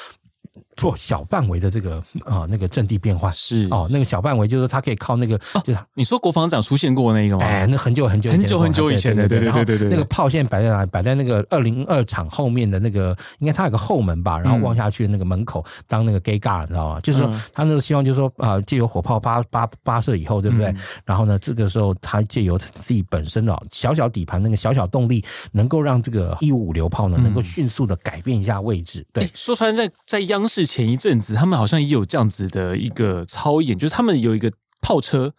[0.77, 7.45] 做小范围的这个啊，那个阵地变化是哦，那个小范围就是它可以靠那个，就是你说国防长出现过那个吗？
[7.45, 9.89] 哎，那很久很久很久很久以前的，对对对对对。
[9.89, 10.91] 那个炮线摆在哪里？
[10.91, 14.39] 摆在那个二零二厂后面的那个，应该它有个后门吧？
[14.39, 17.01] 然后望下去的那个门口当那个 guard，你知道吗？
[17.01, 20.75] 就是说他那个希望就是说啊，借由火炮发发发射以后，对不对？
[21.07, 29.07] 然后呢，这个时候他借由自己本身的小小底盘那个小小动力，能够让这个一五五榴炮呢，能够迅速的改变一下位置。
[29.11, 30.66] 对，说穿在在央视。
[30.67, 35.33] 前一阵子，他们好像也有这样子的一个操演，就是他们有一个炮车，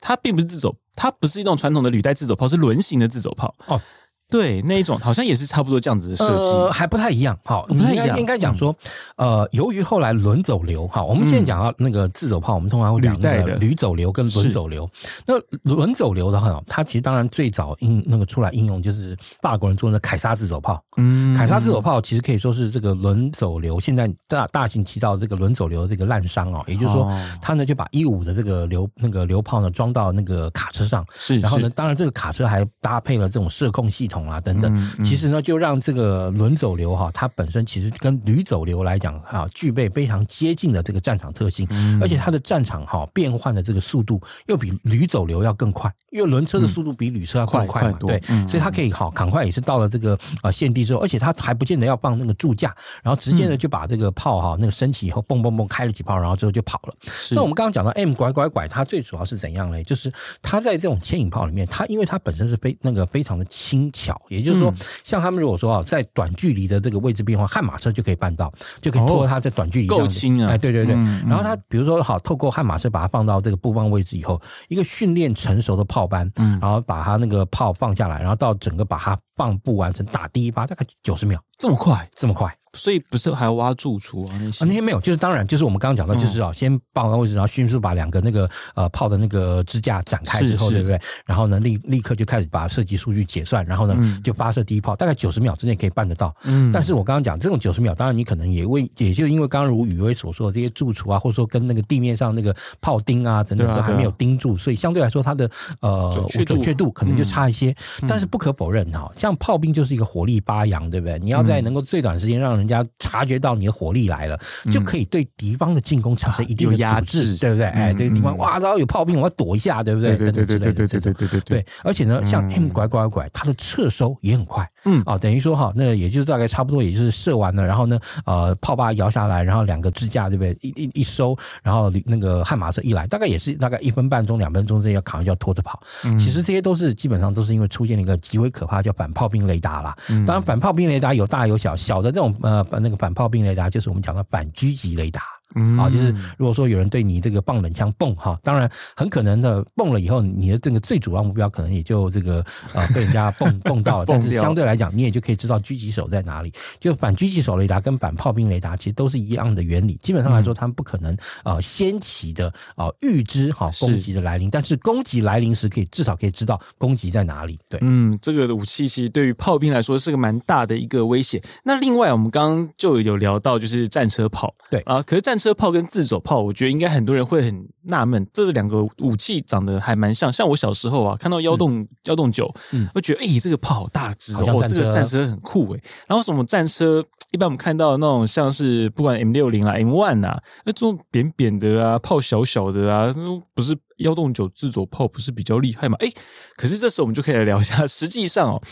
[0.00, 3.54] 它并不是自走，它不是一种传统的履带自走炮，是轮型的自走炮。
[3.66, 3.80] 哦，
[4.30, 7.38] 对，那一种好像也是差不多这样子的设计，呃，还不太一样。
[7.46, 8.18] 好，不太一样。
[8.18, 8.76] 应该讲说，
[9.16, 14.86] 呃，由于后来轮走流，哈，我们现在讲到那个自走炮，我们通常会讲那个履走流跟轮走流。
[15.24, 20.78] 那轮走流的话，它其实当然最早应那个出来应用就是法国人做的凯撒自走炮。
[20.98, 27.10] 嗯，凯撒自走炮其实可以说是这个轮走流现在大大行其道这个轮走流的这个滥觞哦，也就是说，
[27.40, 34.17] 他呢就把一五的这个流那个流炮呢装到那个卡车上，是，然后呢，当然这个卡车还搭配了这种射控系统。
[34.26, 41.68] 啊，等等，其实呢，就让这个轮走流哈，它本身其实跟旅走流来讲啊，具备非常接近的这个战场特性，
[42.00, 56.94] 而且它的战场哈变换的这个速度又比旅走流要更快，因为轮车的速度比旅车要更快嘛，对，所以它可以好赶快也是到了这个啊现地之后，而且它还不见得要放那个助架，然后直接呢就把这个炮哈那个升起以后，嘣嘣嘣开了几炮，然后之后就跑了。
[57.32, 59.82] 那我们刚刚讲到 M 拐拐拐，它最主要是怎样呢？
[59.84, 64.20] 就是它在这种牵引炮里面，它因为它本身是非那个非常的轻巧。
[64.28, 64.72] 也就是说，
[65.04, 70.50] 像他们如果说啊，在短距离的这个位置变化，悍马车就可以办到，就可以拖它在短距离够轻啊！
[70.52, 70.94] 哎，对对对。
[71.26, 82.57] 然后它比如说好，透过悍马车把它放到这个布棒位置以后，一个训练成熟的炮班，然后把它那个炮放下来，然后到整个把它放布完成，打第一发大概九十秒，这么快，这么快。
[82.72, 84.38] 所以不是还要挖住处啊？
[84.42, 91.00] 那些啊，那些没有，就是当然，就是我们刚刚讲到，就是啊，先放到位置，然后迅速把两个那个呃炮的那个支架展开之后，对不对？
[91.26, 96.34] 然后呢，立立刻就开始把射击数据解算，然后呢，就发射第一炮，大概九十秒之内可以办得到。
[96.44, 105.50] 嗯，但是我刚刚讲这种九十秒，当然你可能也为，也就因为刚刚如雨薇所说的这些住处啊，或者说跟那个地面上那个炮钉啊等等都还没有钉住，所以相对来说它的
[105.80, 107.74] 呃准确度可能就差一些。
[108.08, 111.18] 但是不可否认哈，像炮兵就是一个火力发扬，对不对？
[111.18, 114.38] 你要在能够最短时间让人家察觉到你的火力来了，
[114.70, 117.66] 就可以对敌方的进攻产生一定的压制，对不对？
[117.66, 120.16] 哎，对敌方哇，然后有炮兵，我要躲一下，对不对？
[120.16, 121.66] 对对对对对对对对对对。
[121.82, 130.56] 而且呢，像 M 拐拐拐，它的撤收也很快，嗯啊，等于说哈，那也就是大概差不多，也就是射完了，然后呢，呃，炮把摇下来，然后两个支架，对不对？
[130.60, 135.82] 一一一收，然后那个悍马车一来，大概也是大概一分半钟、两分钟之内要扛，就要拖着跑。
[136.18, 139.96] 其实这些都是基本上都是因为出现了一个极为可怕叫反炮兵雷达啦。
[140.26, 142.98] 当然，反炮兵雷达有大有小，小的这种呃那个。
[142.98, 145.22] 反炮兵雷达就是我们讲的反狙击雷达。
[145.58, 156.52] 嗯，啊，就是如果说有人对你这个棒冷枪蹦哈，当然很可能的蹦了以后，你的这个最主要目标可能也就这个呃被人家蹦 蹦到了，但是相对来讲，你也就可以知道狙击手在哪里。
[156.78, 167.58] 就反狙击手雷达跟反炮兵雷达其实都是一样的原理，基本上来说，他们不可能呃先期的啊预知哈攻击的来临，但是攻击来临时可以至少可以知道攻击在哪里。
[167.68, 171.42] 对，嗯，这个武器其实对于炮兵来说是个蛮大的一个威胁。
[171.64, 180.32] 那另外我们刚刚就有聊到就是战车炮，对啊，可是战车炮跟自走炮，我觉得应该很多人会很纳闷，这两个武器长得还蛮像。
[180.32, 185.80] 像我小时候啊，看到幺洞幺洞九，嗯，我觉得哎、欸，这个炮好大只哦，哦，这个战车很酷哎。
[186.06, 193.14] 然后什么战车，一般我们看到那种像是不管 M 六零啊、M one 啊，那这种扁扁的啊，炮小小的啊，
[193.54, 195.96] 不是幺洞九自走炮不是比较厉害吗？
[196.00, 196.14] 哎、欸，
[196.56, 198.62] 可是这时候我们就可以来聊一下，实际上哦，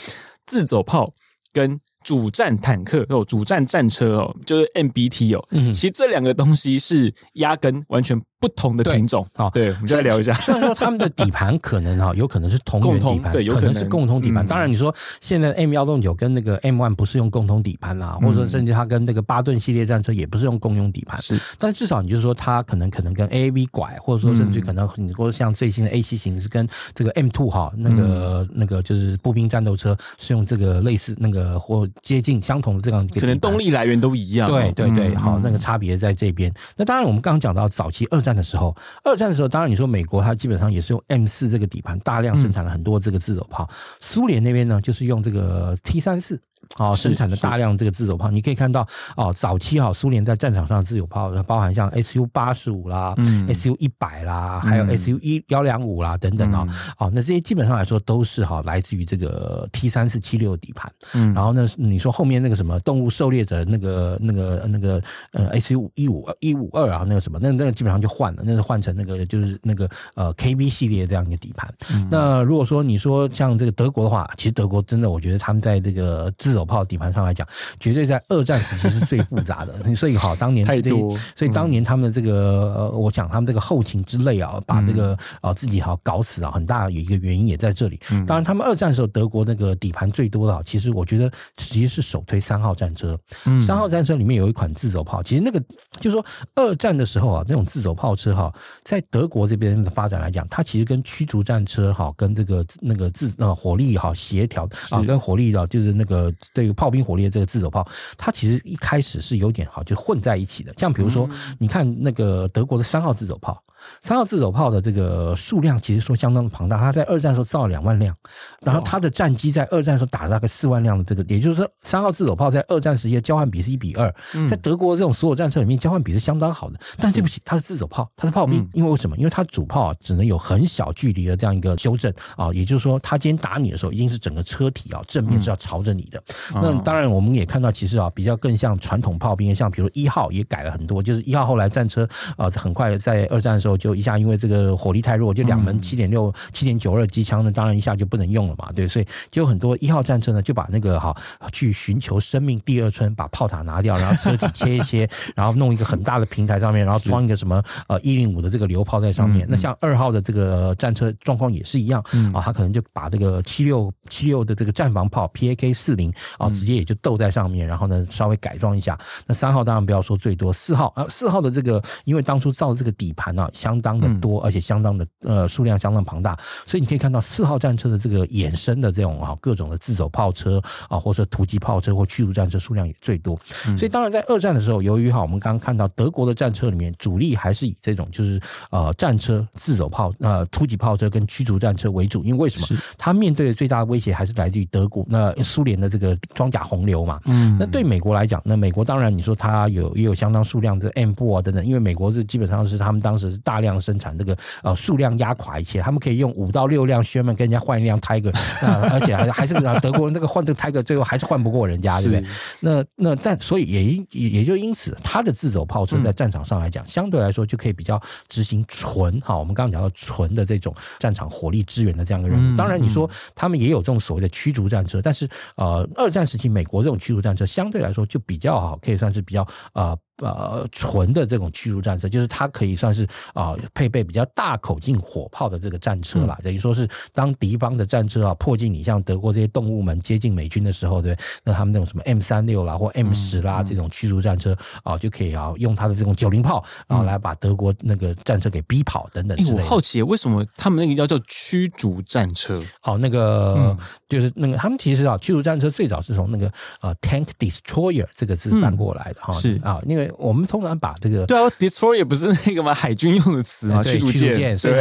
[0.47, 1.15] 自走炮
[1.53, 9.27] 跟主战坦克哦，主战战车哦，就是 MBT 哦，嗯，其实这两个东西是压根完全不同的品种。
[9.33, 10.33] 啊，对，我们就来聊一下。
[10.35, 13.75] 虽然说他们的底盘可能哈，有可能是同源底盘，对，有可能。
[13.77, 14.47] 是共同底盘。
[14.47, 21.21] 当然，你说现在 M 幺洞九跟那个 M one 不是用共同底盘啦，或者说甚至它跟那个巴顿系列战车也不是用共用底盘。
[21.21, 34.51] 是，但至少你就是说它可能可能跟 AAV 拐，或者说甚至可能你说像最新的 A 七型是跟这个 M two 哈，那个那个就是步兵战斗车是用这个类似那个或接近相同的这样，可能动力来源都一样。
[34.51, 36.53] 对对对，好，那个差别在这边。
[36.77, 38.21] 那当然，我们刚刚讲到早期二。
[38.27, 43.71] 战的时候，二战的时候，当然你说美国它基本上也是用 M 四这个底盘，大量生产了很多这个自走炮。
[44.01, 46.41] 苏联那边呢，就是用这个 T 三四。
[46.77, 56.67] 啊，生产的大量这个自走炮，你可以看到哦，早期哈苏联在战场上的自走炮，包含像 SU 八十五啦、嗯、SU 一百啦，还有 SU 一幺两五啦等等啊，
[56.99, 60.93] 哦、嗯，那这些基本上来说都是哈来自于这个 T 三四七六底盘。
[61.15, 65.03] 嗯，然后呢，你说后面那个什么动物狩猎者那个那个那个
[65.33, 71.73] 呃 SU 一五一五二啊，那个什么，那那个基本上就换了，那是换成那个就是那个呃 KB 系列这样一个底盘。
[71.93, 77.47] 嗯、那如果说你说像这个德国的话，其实德国真的我觉得他们在这个自走炮底盘上来讲，
[77.79, 79.75] 绝对在二战时期是最复杂的。
[79.95, 88.01] 所以好，当年太多，所以当年他们的这个呃，我想他们这个后勤之类啊，把这个啊自己好搞死啊，很大有一个原因也在这里。
[88.27, 93.19] 当然，他们二战的时候德国那个底盘最多的，其实我觉得其实是首推三号战车。
[93.61, 95.61] 三号战车里面有一款自走炮，其实那个
[96.01, 110.73] 就是说二战的时候啊，那种自走炮车哈，在德国这边的发展来讲，它其实跟驱逐战车哈，跟这个那个自呃火力哈协调啊，跟火力的，就是那个这个炮兵火力的这个自走炮，它其实一开始是有点好，就混在一起的。
[110.77, 111.29] 像比如说，
[111.59, 113.63] 你看那个德国的三号自走炮。
[114.03, 118.15] 三号自走炮的这个数量其实说相当的庞大，它在二战的时候造了两万辆，
[118.61, 124.13] 然后它的战机在二战的时候打了大概四万辆的这个，也就是说三号自走炮在二战时期的交换比是一比二，
[124.49, 126.79] 在德国这种所有战车里面交换比是相当好的。
[126.99, 129.17] 但是对不起，它是自走炮，它是炮兵，因为为什么？
[129.17, 136.23] 因为它主炮只能有很小距离的这样一个修正啊，也就是说，它今天打你的时候，一定是整个车体啊正面是要朝着你的。
[136.55, 143.76] 那当然，我们也看到其实啊，比较更像传统炮兵，像比如一号也改了很多，就是一号后来战车啊，很快在二战的时候。
[143.77, 151.15] 就一下，因为这个火力太弱，就两门七点六、七点九二机枪呢，当然一下就不能用了嘛，对，所以就有很多一号战车呢，就把那个哈
[151.53, 159.47] 去寻求生命第二春，把炮塔拿掉，然后车体切一切， 然后弄一个很大的平台上面，然后装一个什么呃一零五的这个榴炮在上面。
[159.49, 168.99] 那像二号的这个战车状况也是一样啊，他可能就把这个七六七六的这个战防炮 P A K 四零啊，直接也就斗在上面，然后呢稍微改装一下。
[169.27, 173.51] 那三号当然不要说最多，四号啊四号的这个，因为当初造的这个底盘啊。
[173.67, 183.37] 相当的多，而且相当的呃数量相当庞大，所以你可以看到四号战车的这个衍生的这种啊各种的自走炮车啊，或者突击炮车或驱逐战车数量也最多。
[183.77, 192.81] 所以当然在二战的时候，由于哈我们刚刚看到德国的战车里面主力还是以这种就是呃战车、自走炮、呃突击炮车跟驱逐战车为主，因为为什么？
[192.97, 197.21] 它面对的最大的威胁还是来自于德国那苏联的这个装甲洪流嘛。
[197.25, 203.57] 嗯，那对美国来讲，那美国当然你说它有也有相当数量的 M4 啊等等，因为美国是基本上是他们当时大。
[203.57, 208.31] 量生产这个呃数量压垮一切，他们可以用五到六辆 Sherman 跟人家换一辆 Tiger，
[208.61, 212.25] 呃，而且还还是德国人那个换这个 Tiger 最后还是换不过人家，对不对？
[212.61, 222.57] 那那但所以也因也也就因此，他的自走炮车在战场上来讲，相对来说就可以比较执行纯哈，我们刚刚讲到纯的这种战场火力支援的这样一个任务。
[222.59, 229.97] 当然你说他们也有这种所谓的驱逐战车，但是呃二战时期美国这种驱逐战车相对来说就比较好，可以算是比较呃。
[230.23, 236.39] 呃，纯的这种驱逐战车，就是它可以算是啊、呃，配备比较大口径火炮的这个战车啦。
[236.43, 249.37] 等于说是当敌方的战车啊迫近你，像德国这些动物们接近美军的时候，对，那他们那种什么 M 三六啦或 M 十啦这种驱逐战车啊，就可以啊用它的这种九零炮，然后来把德国那个战车给逼跑等等。
[249.55, 252.63] 我好奇为什么他们那个叫做驱逐战车？
[252.85, 253.77] 哦，那个
[254.09, 256.51] 就是那个他们其实啊，驱逐战车最早是从那个
[256.81, 260.06] 呃 Tank Destroyer 这个字搬过来的哈，是啊，因为。
[260.19, 262.73] 我们通常把这个对啊，destroy 也不是那个嘛？
[262.75, 264.75] 海军用的词嘛，驱逐舰，所以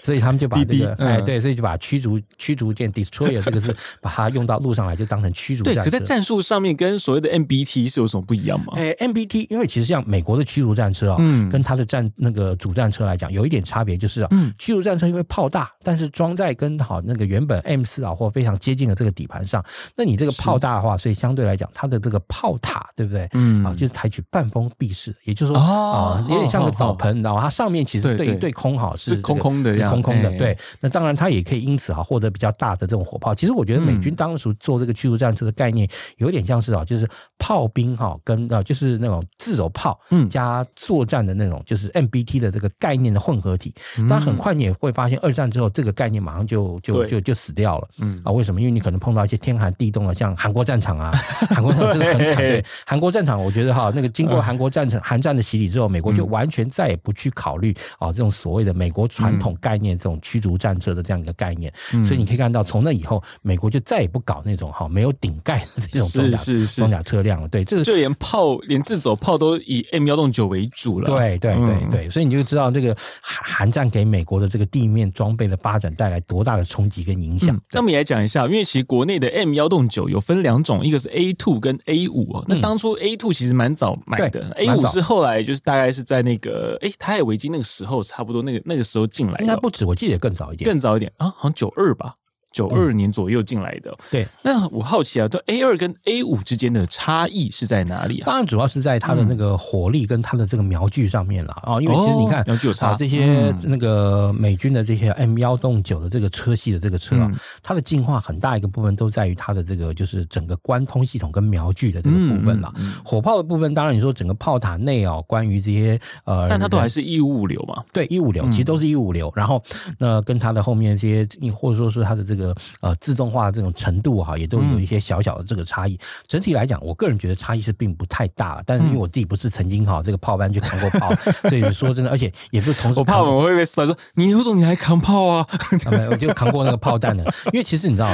[0.00, 5.74] 所以他们就把这个哎对，所以就把驱逐驱逐舰 destroyer 这个字把它用到路上来，就当成驱逐舰。
[5.74, 8.74] 对，可在战术上面跟所谓的 MBT 是有什么不一样吗？
[8.76, 19.64] 哎，MBT 因为其实像美国的驱逐战车啊，嗯，跟它的战那个主战车来讲，有一点差别就是啊，嗯，驱逐战车因为炮大，但是装在跟好那个原本 M 四啊或非常接近的这个底盘上，
[19.96, 23.28] 那你这个炮大的话，所以相对来讲，它的这个炮塔对不对？
[23.32, 24.69] 嗯啊，就是采取半封。
[24.78, 30.30] 闭式，也就是说啊，有点像个澡盆，然后它上面其实对对空哈是空空的，空空的。
[30.38, 33.34] 对，那当然它也可以因此哈获得比较大的这种火炮。
[33.34, 43.74] 其实我觉得美军当时做这个驱逐战车的概念，有点像是啊，就是炮兵哈跟啊就是那种自走炮加作战的那种，就是 MBT 的这个概念的混合体。
[44.08, 47.88] 但很快你也会发现，二战之后这个概念马上就就就就死掉了。
[48.00, 48.60] 嗯啊，为什么？
[48.60, 51.12] 因为你可能碰到一些天寒地冻的，像韩国战场啊，
[51.50, 52.36] 韩国战场真的很惨。
[52.36, 54.70] 对，韩国战场，我觉得哈那个经过韩国。
[54.70, 61.72] 战成韩战的洗礼之后，美国就完全再也不去考虑啊这种所谓的美国传统概念这种驱逐战车的这样一个概念。
[62.06, 66.38] 所以你可以看到，从那以后，美国就再也不搞那种哈没有顶盖的这种装甲
[66.76, 67.48] 装甲车辆了。
[67.48, 71.06] 对，这个就连炮连自走炮都以 M 幺洞九为主了。
[71.06, 77.60] 对对对对，所以你就知道这个韩韩战给美国的这个地面装备的发展带来多大的冲击跟影响。
[77.72, 82.44] 那我们也来讲一下，因为其实国内的 M 幺洞九有分两种，一个是 A two 跟 A 五哦。
[82.46, 84.49] 那当初 A two 其实蛮早买的。
[84.52, 92.14] A 五是后来就是大概是在那个哎，台海危机那个时候，差不多那个那个时候进来，应该不止，我记得更早一点，更早一点啊，好像九二吧。
[92.52, 93.96] 九二年左右进来的。
[94.10, 98.26] 对，那我好奇啊，就 A 二跟 A 五之间的差异是在哪里啊？
[98.26, 101.80] 当然，主要是在它的那个火力跟它的这个瞄具上面了啊。
[101.80, 102.94] 因为其实你看，瞄具有差。
[102.94, 107.30] 这些那个美军的这些 M 幺洞九的这个车系的这个车啊，
[107.62, 112.72] 它的进化很大一个部分都在于它的这个就是整个关通系统跟瞄具的这个部分了。
[113.04, 117.82] 火炮的部分，当然你说整个炮塔内哦，关于这些呃，但它都还是一五五流嘛？
[117.92, 119.32] 对，一五流其实都是一五流。
[119.36, 119.62] 然后
[119.98, 122.39] 那跟它的后面这些，或者说是它的这个
[122.80, 125.98] 呃自动化的这种程度哈，也都有一些小小的这个差异。
[126.26, 128.62] 整体来讲，我个人觉得差异是并不太大。
[128.66, 131.14] 但是因为我自己不是曾经哈这个炮班去扛过炮，
[131.48, 132.98] 所以说真的，而且也不是同时。
[133.00, 135.46] 我怕我们会被说你有种你还扛炮啊？
[136.10, 137.24] 我就扛过那个炮弹的。
[137.52, 138.08] 因为其实你知道，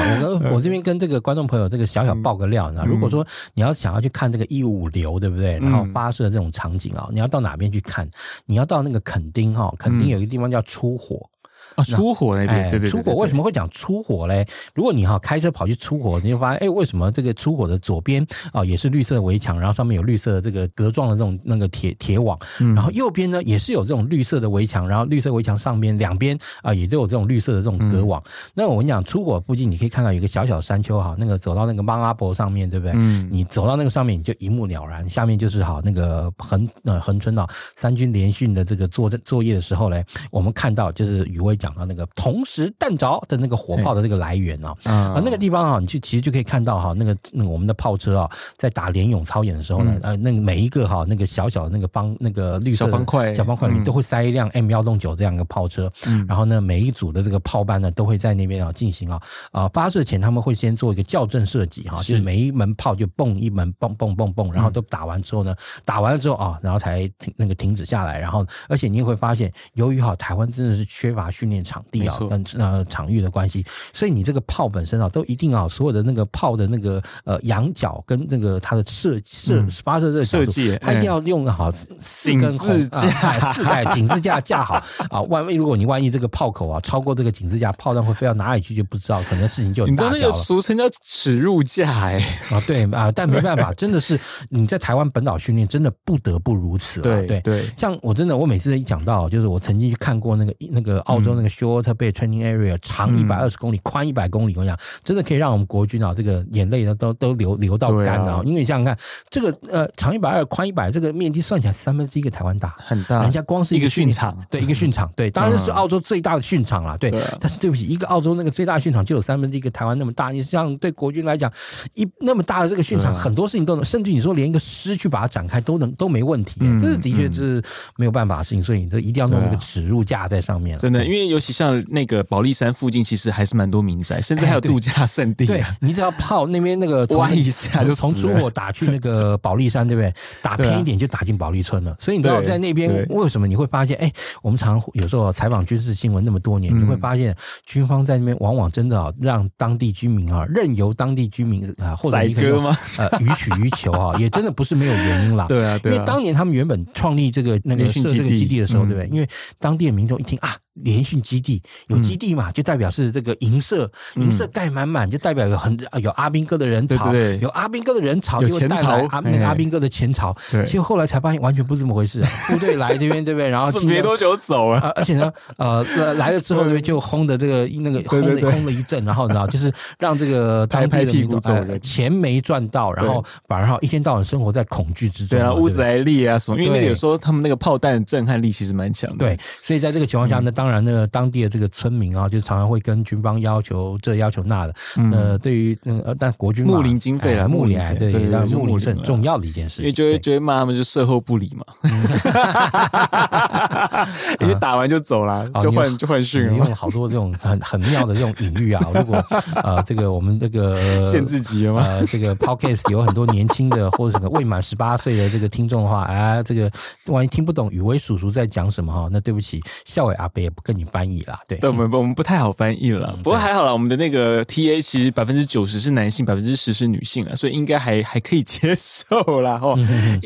[0.52, 5.58] 我这边跟这个观众朋友这个小小爆个料，你知道，如果说你要想要去看这个一五流，对不对？
[5.58, 8.08] 然后发射这种场景啊，你要到哪边去看？
[8.44, 11.28] 你要到那个垦丁哈，垦丁有一个地方叫出火。
[11.76, 14.46] 啊，出火那边，哎、对，对，对对对，出火为什么会讲出火嘞？
[14.74, 22.38] 如果你哈开车跑去出火，你就发现，哎，为什么这个出火的左边啊也是绿色的围墙，然后上面有绿色的这个格状的这种那个铁铁网，
[22.74, 28.22] 然后右边呢也是有这种绿色的围墙，然后绿色围墙上面两边啊也都有这种绿色的这种格网。
[28.54, 32.92] 那我跟你讲，出火附近你可以看到有一个小小山丘哈，那个走到那个芒阿伯上面对不对？
[32.96, 37.46] 嗯，你走到那个上面你就一目了然，下面就是哈那个横呃横村啊
[37.76, 42.44] 三军联训的这个作作业的时候嘞，我们看到就是雨威讲到那个同。
[42.48, 55.90] 时弹着的那个火炮的那个来源啊，啊，那个地方啊，你去其实就可以看到哈，那个那个我们的炮车啊，在打联勇操演的时候呢，呃，那个每一个哈，那个小小的那个方那个绿色小方块小方块里面都会塞一辆 M 幺洞九这样一个炮车，
[56.28, 65.52] 然后呢，每一组的这个炮班呢，都会在那边啊进行啊啊发射前他们会先做一个校正设计哈，就是每一门炮就蹦一门蹦蹦蹦蹦，然后都打完之后呢，
[65.84, 72.18] 打完了之后啊，然后才停那个停止下来，然后而且你也会发现，由于哈台湾真的是缺乏训练场地啊。
[72.58, 85.20] 呃，场域的关系，所以你这个炮本身啊，都一定啊，所有的那个炮的那个呃仰角跟那个它的射射发射这个设计，它一定要用好四根支架，四代警示架架好啊。
[85.22, 90.16] 万一如果你万一这个炮口啊超过这个警示架，炮弹会飞到哪里去就不知道，可能事情就很大条了。
[90.16, 92.18] 你知道那个俗称叫耻辱架哎
[92.50, 97.00] 啊，对啊，但没办法，真的是你在台湾本岛训练，真的不得不如此。
[97.00, 102.36] 啊对对，像我真的，我每次一讲到，就是我曾经去看过那个那个澳洲那个 Short Bay Training。
[102.46, 108.42] area 长一百二十公里，宽一百公里，我跟你讲，真的可以让我们国军啊，这个眼泪呢都都流流到干了。
[108.44, 108.98] 因为你想想看，
[109.30, 113.22] 这个呃长一百二，宽一百，这个面积算起来三分之一个台湾大，很大。
[113.22, 117.10] 人家光是一个训场，对一个训场，对，当然是澳洲最大的训场了，对。
[117.40, 120.30] 但是对不起，一个澳洲那个最大训场就有三分之一个台湾那么大。
[120.30, 121.50] 你像对国军来讲，
[121.94, 126.60] 一那么大的这个训场，很多事情都能，甚至你说连一个师去把它展开都能都没问题。
[126.80, 127.62] 这是的确是
[127.96, 130.76] 没有办法的事情，所以你这一定要弄一个耻辱架在上面。
[130.78, 132.26] 真的，因为尤其像那个。
[132.28, 135.46] 保利山附近其实还是蛮多民宅，甚至还有度假胜地。
[135.46, 140.12] 对，你只要泡那边那个 挖一下，就从珠火打去那个保利山，对不对？
[140.42, 141.96] 打偏一点就打进保利村了。
[142.00, 143.96] 所以你知道在那边为什么你会发现？
[143.98, 144.12] 哎，
[144.42, 152.60] 我们常有时候采访军事新闻那么多年，你会发现军方在那边往往真的啊，让当地居民啊，任由当地居民啊，或者一个
[152.98, 155.46] 呃予取予求啊， 也真的不是没有原因啦。
[155.48, 155.94] 对啊，对啊。
[155.94, 159.08] 因为当年他们原本创立这个那个设这个基地的时候，对不对？
[159.12, 159.28] 因为
[159.60, 160.56] 当地的民众一听啊。
[160.76, 170.36] 联训基地有基地嘛，就代表是这个银色，银色盖满满，就代表有很有阿兵哥的人潮，有阿兵哥的人潮，就带来阿那个阿兵哥的前朝。
[170.66, 173.48] 其实后来才发现完全不是这么回事， 部队来这边对不对？
[173.48, 175.82] 然后没多久走了，而且呢，呃，
[176.14, 185.38] 来了之后呢，就轰的这个那个轰的轰了一阵，然后你知道， 就是让这个当地的民众钱没赚到，然后反而好一天到晚生活在恐惧之中。
[185.38, 186.60] 对啊，屋子还裂啊什么？
[186.60, 189.18] 因为那个有时候他们那个炮弹震撼力其实蛮强的。
[189.18, 194.74] 对，所以在这个情况下呢，当当然，那个当地的这个村民啊，就常常会跟军方要求这要求那的。
[195.12, 199.84] 呃，对于呃，但国军睦邻经费啊，睦邻对，让睦邻是很重要的一件事情。
[199.84, 201.64] 因为就会就会骂他们，就售后不理嘛。
[204.40, 206.54] 因为打完就走了， 就换就换训了。
[206.54, 208.84] 用好多这种很很妙的这种隐喻啊。
[208.92, 209.24] 如果
[209.62, 211.84] 呃， 这个我们这个限制级了吗？
[211.86, 216.68] 呃，这个 Podcast 有很多年轻的或者什么未满十八岁的这个听众的话，哎，这个
[217.06, 219.62] 万一听不懂宇威叔叔在讲什么哈，那对不起。
[219.84, 223.16] 校委阿伯也不跟你翻译啦，对，对，我们我们不太好翻译了。
[223.22, 229.58] 不过还好啦，我们的那个 T A 其实百分之九十是男性，百分之十是女性啊，所以应该还 还可以接受啦。
[229.62, 229.78] 哦，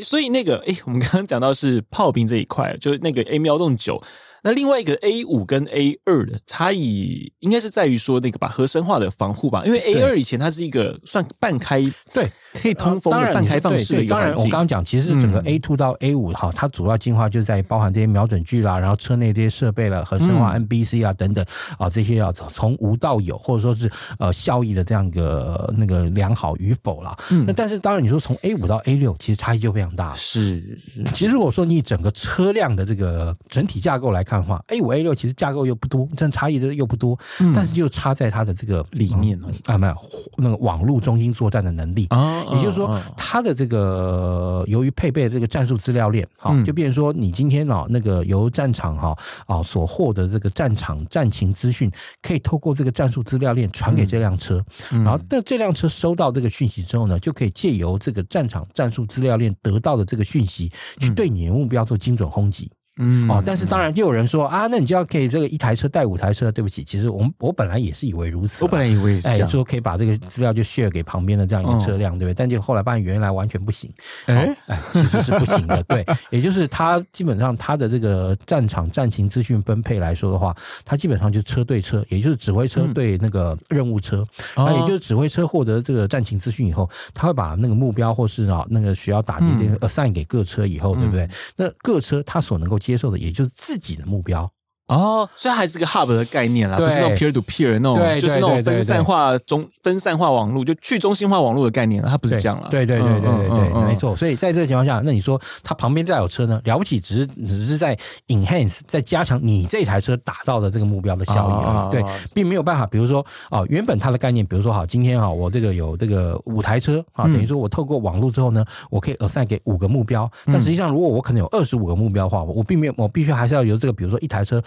[0.03, 4.03] 所以那个，哎，我们刚刚讲到是炮兵这一块，就是那个 A 喵洞九。
[4.43, 11.81] 那另外一个 A 五跟 A 二的差异，应该是在于说那个吧合生化的防护吧，因为 A 二以前它是一个算半开，
[12.13, 14.31] 对，可以通风的半开放式的一个环境。
[14.31, 21.45] 当然，我刚刚讲，其实整个 A two 到 A 五哈，它主要进化就在包含这些瞄准具啦，然后车内这些设备了，合生化 NBC 啊等等
[21.79, 27.17] 啊这些要从无到有，或者说是呃效益的这样一个那个良好与否啦。
[27.47, 30.15] 那但是当然你说从 A 五到 A 六，其实差异就非常大。
[30.15, 39.97] 是，是，其实如果说你整个车辆的这个整体架构来看的话，A 五 A 六其实架构又不多，这样差异的又不多，嗯、但是就差在它的这个里面哦，啊没有
[40.37, 49.17] 那个网络中心作战的能力啊，也就是说它的这个由于配备这个战术资料链，哈，就变成说你今天啊那个由战场哈
[49.47, 51.91] 啊所获得这个战场战情资讯，
[52.23, 62.71] 可以透过这个战术资料链传给这辆车，然后但这辆车收到这个讯息之后呢，就可以借由这个战场战术资料链得到的这个讯息，去对你的目标做精准轰击。
[62.99, 66.51] 嗯哦，但是当然就有人说啊，那你就要可以这个一台车带五台车。
[66.51, 72.35] 对不起，其实我们我本来也是以为如此，我本来以为也是这样，说可以把这个资料就 share 给旁边的这样一个车辆，对不对？
[72.35, 73.89] 但就后来发现原来完全不行，
[74.27, 74.55] 哎？
[74.67, 75.83] 哎，其实是不行的。
[75.85, 84.27] 对， 也就是它基本上它的这个战场战情资讯分配来说的话，它基本上就车对车，也就是指挥车对那个任务车，
[84.57, 91.29] 那也就是指挥车获得这个战情资讯以后，他会把那个目标或是啊那个需要打击的 assign 给各车以后，对不对？
[91.55, 93.19] 那各车它所能够接受的。
[93.19, 94.53] 也就是自己的目标。
[94.91, 102.69] 哦，所以还是个 hub 的概念啦，不是那种 peer to peer 那种，就是那种分散化中分散化网络，就去中心化网络的概念了，它不是这样了。
[102.71, 104.17] 对对对对对对，没错。
[104.17, 106.61] 所以在这个情况下，那你说它旁边再有车呢？
[106.65, 111.91] 了不起，只是只是在 enhance，在加强你这台车达到的这个目标的效益而已。
[111.93, 112.87] 对，并没有办法。
[112.87, 120.29] 比如说啊，原本它的概念，比如说好，今天啊，我这个有这个五台车啊，等于说我透过网络之后呢，我可以 assign 给五个目标。
[120.47, 124.61] 但实际上，如果我可能有二十五个目标的话，我并没有，我必须还是要由这个，比如说一台车，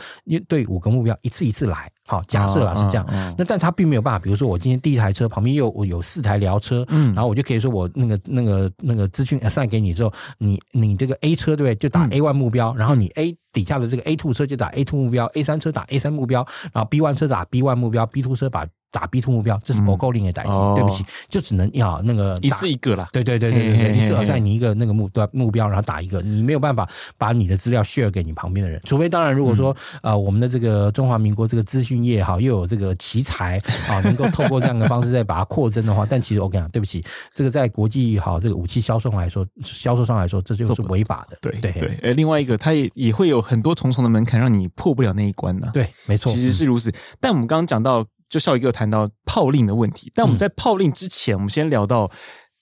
[0.47, 0.93] 对五个。
[0.93, 3.05] 目标一次一次来，好，假设啦是这样，
[3.35, 11.75] 那但他并没有办法，比如说我今天第一台车旁边又我有四台聊车，嗯，然后我就可以说我那个那个那个资讯 assign 给你之后，你你这个 A 车对不对？
[11.77, 17.01] 就打 A one 目标，然后你 A 底下的这个 A two 车就打 A two 目标，A 三车打 A 三目标，然后 B
[17.01, 18.67] one 车打 B one 目标，B two 车把。
[18.93, 20.51] 打 B two 目标，这是不够令的代志。
[20.51, 23.09] 嗯、对不起，就只能要那个一次一个啦。
[23.11, 26.87] 对对对对对对，一次而在你一个那个目标目标，然后打一个，你没有办法
[27.17, 33.57] 把你的资料 share 给你旁边的人，除非当然，如果说、嗯、呃我们的这个中华民国这个资讯业哈，又有这个奇才
[33.89, 41.37] 啊，能够透过这样的方式再把它扩增的话，但其实我跟你讲，对不起，这个在国际好这个武器销售上来说，销售上来说，这就是违法的。
[41.41, 45.71] 对对对，呃，另外一个，它也也会有很多重重的门槛，让你破不了那一关呢。
[45.73, 46.89] 对，没错，其实是如此。
[46.91, 48.05] 嗯、但我们刚刚讲到。
[48.33, 52.09] 就少一个谈到炮令的问题，但我们在炮令之前，我们先聊到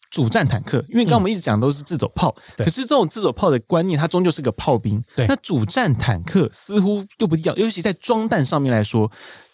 [0.09, 5.01] 主战坦克，因为刚刚我们一直讲都是自走炮，可是这种自走炮的观念，它终究是个炮兵。
[5.15, 9.09] 对，那主战坦克似乎又不一样，尤其在装弹上面来说，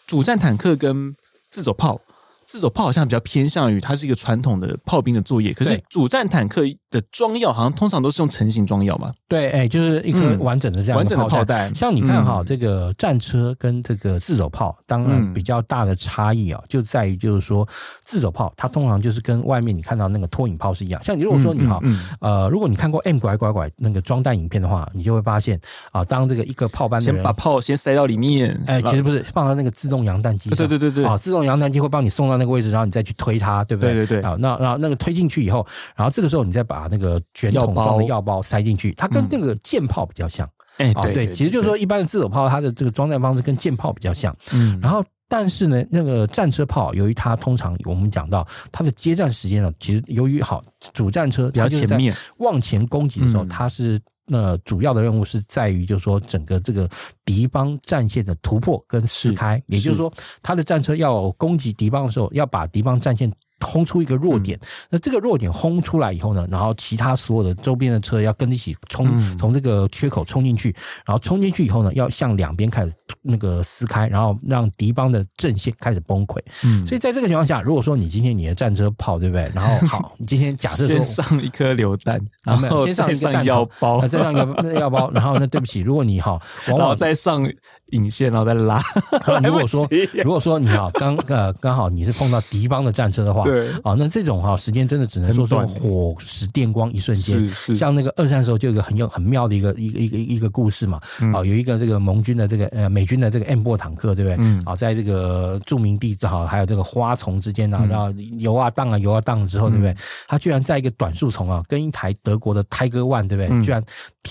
[0.08, 1.16] 主战坦克跟
[1.52, 2.02] 自走炮。
[2.48, 9.14] 自走炮好像比较偏向于它是一个传统的炮兵的作业，可是主战坦克的装药好像通常都是用成型装药嘛？
[9.28, 11.76] 对，哎，就是一颗完整的这样、嗯、完整的炮弹。
[11.76, 17.68] 像你看哈，嗯、这个战车跟这个自走炮，当然比较大的差异啊，就在于就是说，
[18.06, 21.04] 自走炮它通常就是跟外面你看到那个拖引炮是一样。
[21.04, 21.82] 像你如果说你哈，
[22.22, 25.60] 呃，如果你看过 M 拐拐拐那个装弹影片的话，你就会发现
[25.92, 33.94] 啊，当这个一个炮班的人先把炮先塞到里面，哎，其实不是放到那个自动扬弹机，对对对对，啊，自动扬弹机会帮你送到那个位置，然后你再去推它，对不对？
[33.94, 34.30] 对对对。
[34.30, 35.66] 啊，那那那个推进去以后，
[35.96, 40.50] 然后这个时候你再把那个卷筒装的药包塞进去，它跟那个舰炮比较像。
[40.78, 44.36] 哎，对对，其实就是说一般的自走炮，它的这个装弹方式跟舰炮比较像。
[44.54, 44.80] 嗯。
[44.82, 50.64] 然后，但是呢，那个战车炮，由于它通常我们讲到它的接战时间呢，其实由于好
[50.94, 54.00] 主战车比较前面往前攻击的时候，它是。
[54.30, 56.86] 那主要的任务是在于，就是说整个这个
[57.28, 60.12] 敌方战线的突破跟撕开，也就是说，
[60.42, 63.30] 他的战车要攻击敌方的时候，要把敌方战线。
[63.60, 70.70] 轰出一个弱点，那这个弱点轰出来以后呢，然后其他所有的周边的车要跟着一起冲，从这个缺口冲进去，
[71.04, 76.40] 然后冲进去以后呢，要向两边开始那个撕开，然后让敌方的阵线开始崩溃。
[76.64, 79.52] 嗯，所以在这个情况下，如果说你今天你的战车炮对不对？
[79.56, 87.54] 然后好， 你今天假设说先上一颗榴弹，然后先上一个弹药包，再上一个药包，然后那，对不起，如果你好，往往再上
[87.92, 88.82] 引线，然后再拉。
[89.44, 89.88] 如果说
[90.24, 97.40] 如果说你啊刚 呃刚好你是碰到敌方的战车的话，对啊，那这种哈时间真的只能说这种火石电光一瞬间。
[97.48, 101.00] 是是，像那个二战时候就有一个很有很妙的一个一个一个一个故事嘛。
[101.34, 104.38] 啊，有一个这个盟军的这个呃美军的这个 M 波坦克，对不对？
[104.40, 104.62] 嗯。
[104.66, 109.96] 啊，在这个著名地哈还有这个花丛之间呢，然后游啊荡啊游啊荡之后，对不对？
[110.28, 113.64] 他居然在一个短树丛啊，跟一台德国的 Tiger One，对不对？
[113.64, 113.84] 居然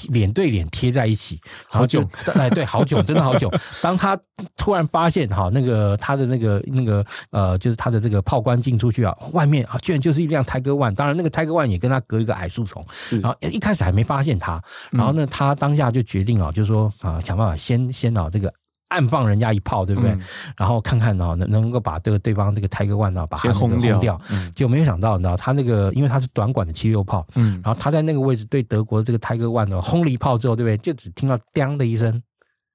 [0.08, 3.58] 脸对脸贴在一起，好久哎，对，好久，真的好久。
[3.82, 4.18] 当他
[4.56, 10.94] 突然发现哈，那个他的那个那个呃，就是他的这个炮官进出去啊，外面啊，居然就是一辆 Tiger One。
[10.94, 13.20] 当然，那个 Tiger One 也跟他隔一个矮树丛，是。
[13.20, 18.52] 然后一开始还没发现他，然后呢，他当下就决定啊，就是说啊，想办法先先啊这个。
[18.88, 20.12] 暗放人家一炮，对不对？
[20.12, 20.20] 嗯、
[20.56, 23.98] 然后看看呢，能能够把这个对方这个 Tiger One 呢，把它轰掉。
[23.98, 30.76] 掉嗯、结果没有想到，你知道他那个，因为他是短管的七六炮，嗯，然后他在那个位置对德国的这个 Tiger One 呢轰了一炮之后，对不对？
[30.76, 32.22] 就只听到“当”的一声。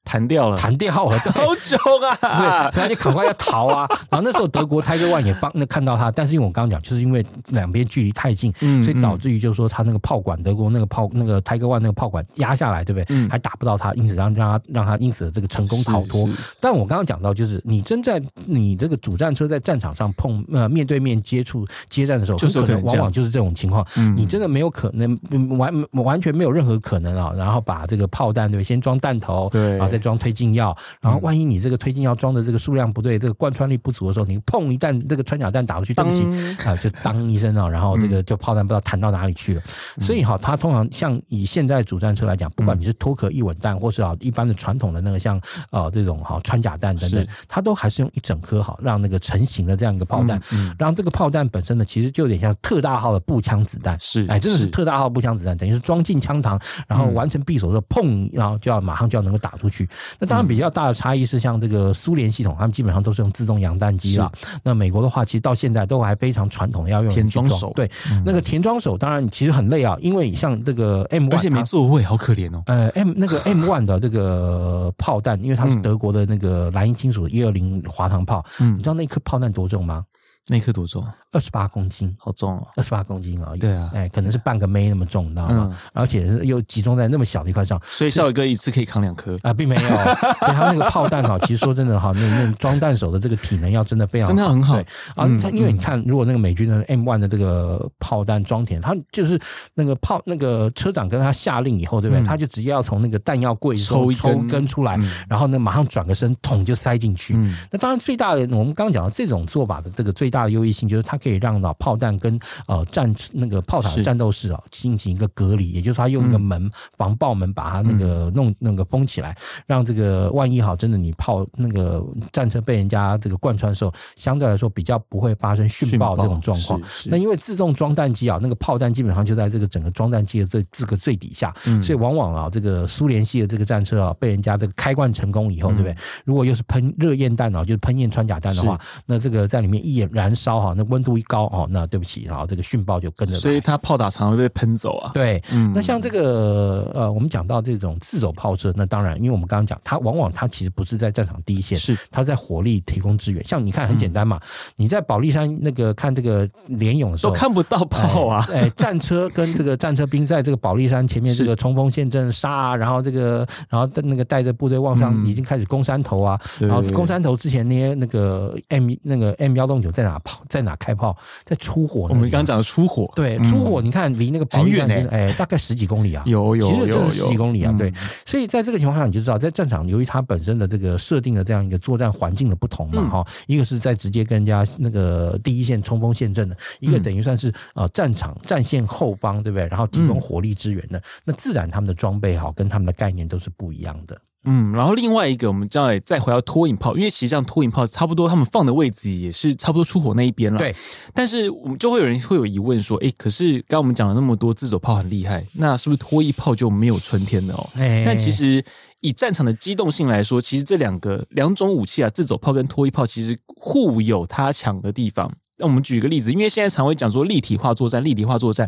[0.04, 1.78] 弹掉了，弹掉了， 好久
[2.22, 2.70] 啊！
[2.70, 3.88] 对，所以他就赶快要逃啊。
[4.10, 13.06] 然后那时候德国 Tiger One 也帮那看到他，但是因为我刚刚讲，就是因为两边距离太近，嗯，所以导致于就是说他那个炮管，德国那个炮那个 Tiger One 那个炮管压下来，对不对？
[13.10, 16.28] 嗯，还打不到他，因此让让他让他因此这个成功逃脱。
[16.60, 23.86] 但我刚刚讲到，就是你真在你这个主战车在战场上碰呃面对面接触接战的时候，就是可能往往就是这种情况。
[23.98, 25.18] 嗯，你真的没有可能
[25.58, 30.76] 完完全没有任何可能啊，然后把这个炮弹对，先装弹头，对，然后再装推进药。
[31.00, 36.24] 然后万一你这个推进药装的这个数量不对，这个贯穿力不足的时候，你砰一弹这个穿甲弹打出去，对不起
[36.68, 39.62] 啊，就当一声啊，然后这个就炮弹不知道弹到哪里去了。
[40.00, 45.40] 所以哈，它通常像以现在主战车来讲，不管你是脱壳一稳弹，或是啊一般的传统的那个像
[45.72, 50.42] 呃这种哈穿甲弹等等，它都还是用一整颗好让那个成型的这样一个炮弹，
[50.78, 59.81] 让这个炮弹本身呢，其实就有点像特大号的步枪子弹，是哎，真的是特大号步枪子弹，等于是装进枪膛，然后完成闭锁之后，砰，然后就要马上就要能够打出去。
[60.18, 60.72] 那当然比较。
[60.72, 64.32] 大的差异是，像这个苏联系统，他们基本上都是用自动洋弹机了。
[64.64, 67.74] 那美国的话，其实到现在都还非常传统，要用填装手。
[67.76, 67.92] 对，
[68.26, 72.64] 那个填装手当然其实很累啊，因为像这个 M，1, 而且没座位，好可怜哦。
[72.68, 80.06] 呃，M 那个 M one 的这个炮弹，因为它是德国的那个莱茵金属一二零滑膛炮，嗯，你知道那颗炮弹多重吗？
[80.48, 81.06] 那颗多重？
[81.32, 82.68] 二十八公斤，好重哦！
[82.76, 85.78] 二十八公斤啊，对啊，哎，可能是半个妹那么重，你知道吗？
[85.94, 89.82] 而且又集中在那么小的一块上，所以少宇哥一次可以扛两颗啊，并没有。
[89.82, 94.76] 他那个炮弹哈，其实说真的哈，那那装弹手的这个体能要真的非常，真的很好
[95.16, 95.26] 啊。
[95.42, 99.40] 他因为你看，如果那个美军的 M one 的这个炮弹装填，他就是
[99.74, 102.26] 那个炮那个车长跟他下令以后，对不对？
[102.26, 107.38] 他就直接要从那个弹药柜抽抽根出来，然后呢马上转个身，捅就塞进去。
[107.72, 111.92] 那当然最大的，我们刚刚讲到这种做法的这个最大的优异性，就是它可以让到炮。
[112.02, 126.82] 弹跟呃战那个炮塔的战斗室啊进行一个隔离，也就是它用一个门、嗯、防爆门把它那个弄那个封起来，让这个万一好真的你炮那个战车被人家这个贯穿的时候，相对来说比较不会发生殉爆这种状况。
[127.06, 135.96] 那因为自动装弹机啊，那个炮弹基本上就在这个整个装弹机的这这个最底下，嗯、所以往往啊这个苏联系的这个战车啊被人家这个开罐成功以后，对不对？
[136.26, 145.10] 如果又是喷热焰弹啊，就是喷焰穿甲弹的话，那这个在里面一燃烧哈，那温度一高哦，那对不起，然后这个殉爆就跟着，所以它炮打常常会被喷走啊。
[145.16, 151.98] 对，嗯，那像这个呃，我们讲到这种自走炮车，那当然，因为我们刚刚讲，它往往它其实不是在战场第一线，是。
[152.12, 153.44] 它在火力提供支援。
[153.44, 154.40] 像你看，很简单嘛，
[154.76, 158.46] 你在保利山那个看这个联勇的时候，都看不到炮啊。
[158.54, 172.02] 哎，战车跟这个战车兵在这个保利山前面 这个冲锋陷阵杀啊，然后这个然后在那个带着部队往上已经开始攻山头啊，然后攻山头之前那些那个 M 那个 M 幺洞九在哪炮在哪开炮，在出火。
[172.10, 177.92] 我们刚刚讲的出火，对，出火，你看离那个很远呢哎，大概十几公里啊，有有，其实就是十几公里啊，对。
[178.26, 189.68] 所以在这个情况下，你就知道，在战场，由于它本身的这个设定的这样一个作战环境的不同嘛，哈，一个是在直接跟人家那个第一线冲锋陷阵的，一个等于算是呃战场战线后方，对不对？
[189.68, 194.20] 然后提供火力支援的，那自然他们的装备哈，跟他们的概念都是不一样的。
[194.44, 200.58] 嗯，然后另外一个，我们将来再回到拖引炮，因为实际上拖引炮差不多，他们放的位置也是差不多出火那一边了。
[200.58, 200.74] 对，
[201.14, 207.70] 但是我们就会有人会有疑问说，诶，可是刚刚我们讲了那么多自走炮很厉害，那是不是拖曳炮就没有春天的哦？
[207.76, 208.64] 哎，但其实
[209.02, 215.32] 以战场的机动性来说，其实这两个两种武器啊，自走炮跟拖曳炮其实互有它强的地方。
[215.58, 218.68] 那我们举一个例子，因为现在常会讲说立体化作战，立体化作战，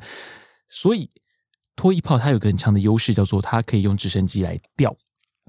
[0.69, 1.09] 所以
[1.75, 4.95] 拖曳炮它有个很强的优势，叫做它可以用直升机来吊。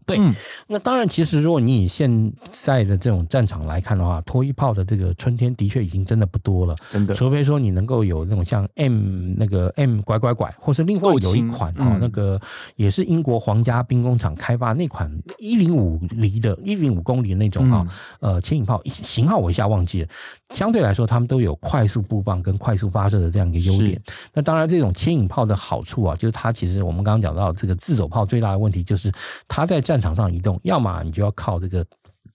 [0.06, 0.34] 对，嗯、
[0.66, 7.14] 那当然，其实如果你以现在的这种战场来看的话，拖一炮的这个春天的确已经真的不多了，真的。
[7.14, 12.40] 除非说你能够有那种像 M 那个 M 拐拐拐，或是另外有一款啊、嗯，那个
[12.76, 17.86] 也是英国皇家兵工厂开发那款一零五厘的一零五公里的那种啊、
[18.20, 20.08] 嗯，呃，牵引炮型号我一下忘记了。
[20.50, 24.00] 相对来说，他们都有快速布放跟快速发射的这样一个优点。
[24.32, 29.10] 那当然，这种牵引炮的好处啊，就是它其实我们刚刚讲到这个自走炮最大的问题就是
[29.48, 31.86] 它在战场上移动，要么你就要靠这个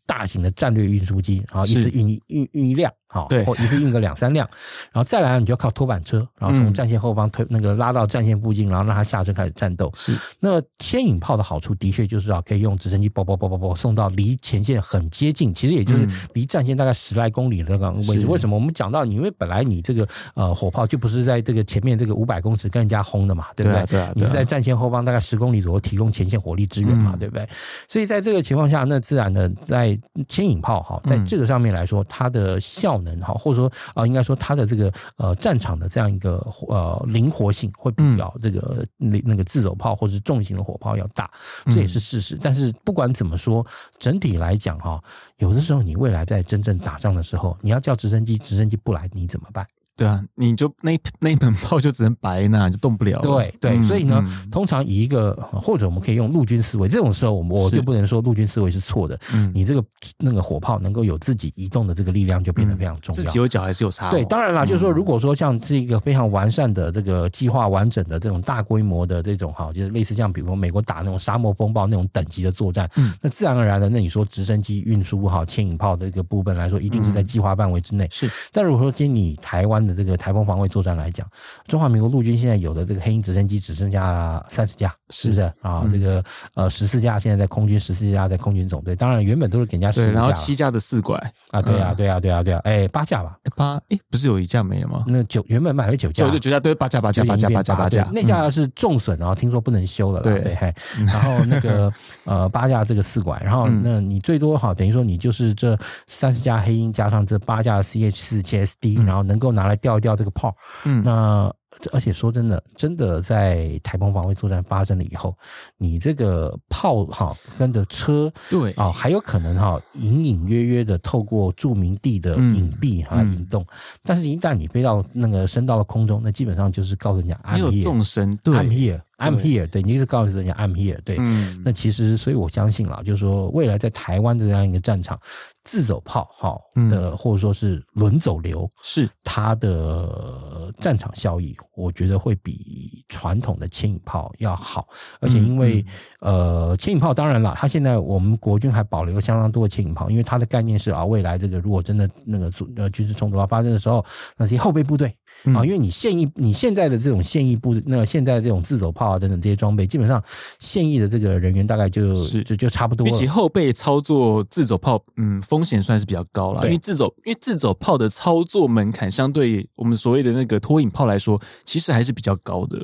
[0.06, 2.92] 大型的战略运输机，然后一次运运运一辆。
[3.12, 4.48] 好，对，或一次运个两三辆，
[4.92, 9.92] 然后再来，你就要靠拖板车，然后从战线后方推那个拉到战线附近，然后让它下车开始战斗。
[9.96, 18.28] 是，那牵引炮的好处的确就是啊，可以用直升机啵啵啵啵啵送到离前线很接近，其实也就是离战线大概十来公里的那个位置。
[18.28, 18.56] 为什么？
[18.56, 23.86] 我们讲到你，因为本来你这个呃火炮就不是在这个前面这个五百公尺跟人家轰的嘛，对不对？
[23.88, 27.50] 对啊，你是在战线后方大概十公里左右提供前线火力支援嘛，对不对？
[27.88, 29.98] 所以在这个情况下，那自然的在
[30.28, 36.38] 牵引炮哈，在这个上面来说，它的效能哈，或者说啊，应该说它的这个呃战场的这样一个
[36.68, 41.30] 呃灵活性会比较这个那那个自走炮或者是重型的火炮要大，
[41.66, 42.38] 这也是事实。
[42.42, 43.66] 但是不管怎么说，
[43.98, 45.04] 整体来讲哈，
[45.38, 49.66] 有的时候你未来在真正打仗的时候，你要叫直升机，直升机不来，你怎么办？
[50.00, 53.22] 对啊，你就那那一门炮就只能摆那，就动不了了。
[53.22, 59.20] 对对、嗯，所以呢、嗯，通常以一个或者我们可以用陆军思维，这种时候我们我就不能说陆军思维是错的。
[59.34, 59.84] 嗯，你这个
[60.18, 63.22] 那个火炮能够有自己移动的这个力量，就变得非常重要。
[63.22, 64.12] 嗯、自己有脚还是有差、哦？
[64.12, 78.08] 对，当然啦，就是说，如果说像这个非常完善的这个计划完整的这种大规模的这种哈，就是类似像比如说美国打那种沙漠风暴那种等级的作战，嗯，那自然而然的，那你说直升机运输哈牵引炮的一个部分来说，一定是在计划范围之内。
[78.10, 81.28] 是，但如果说今天你台湾的这个台风防卫作战来讲，
[81.68, 85.30] 中华民国陆军现在有的这个黑鹰直升机只剩下三十架，是。
[85.30, 85.42] 不是？
[85.62, 85.86] 啊？
[85.90, 86.24] 这个
[86.56, 88.96] 呃十四架现在在空军，十四架在空军总队。
[88.96, 91.18] 当然原本都是给人家十架，然后七架的四拐。
[91.52, 95.04] 啊，对啊，对啊，对啊，对啊，哎，八架吧，八哎，不是有一架没了吗？
[95.08, 100.40] 那九原本买了九架，就九架，对，八架，八架，八架，八架，八架，那架是重损，然后听说不能修了，对。
[100.42, 100.74] 对，嘿，
[101.06, 101.92] 然后那个
[102.26, 105.78] 呃八架这个四拐，然后那你最多哈，等于说你就是这
[106.08, 110.56] 三十架黑鹰加上这八架 CH 四七 SD，然后能够拿来吊一调这个炮，
[110.86, 111.54] 嗯，那。
[111.92, 115.36] 而且说真的，真的在台风防卫作战发生了以后，
[115.78, 123.66] 你这个炮哈跟着车，对啊，还有可能哈隐隐约约的透过著名地的隐蔽啊移动，
[124.04, 129.02] 但是一旦你飞到那个升到了空中，那基本上就是告诉人家，没有纵深，对，I'm here。
[129.20, 131.18] I'm here，对，你就是告诉人家 I'm here，对。
[131.20, 135.20] 嗯，那其实，所以我相信啦，就是说，未来在台湾的这样一个战场，
[135.66, 136.58] 自走炮哈
[136.90, 144.88] 的，或者说是轮走流，是它的战场效益，我觉得会比传统的牵引炮要好。
[145.20, 145.86] 而且，因为
[146.20, 154.06] 呃，牵引炮当然了，它现在我们国军还保留相当多的牵引炮，因为它的概念是啊，未来这个如果真的那个呃军事冲突要发生的时候，
[154.38, 155.16] 那些后备部队。
[155.46, 160.22] 啊，因为你现役，你现在的这种现役部，那现在这种自走炮啊等等这些装备，基本上
[160.60, 163.12] 现役的这个人员大概就是就就差不多了。
[163.12, 166.64] 比起后备操作自走炮，嗯，风险算是比较高了。
[166.66, 172.78] 因为自走，因为自走炮的操作门槛相对我们所谓的那个拖引炮来说，其实还是比较高的。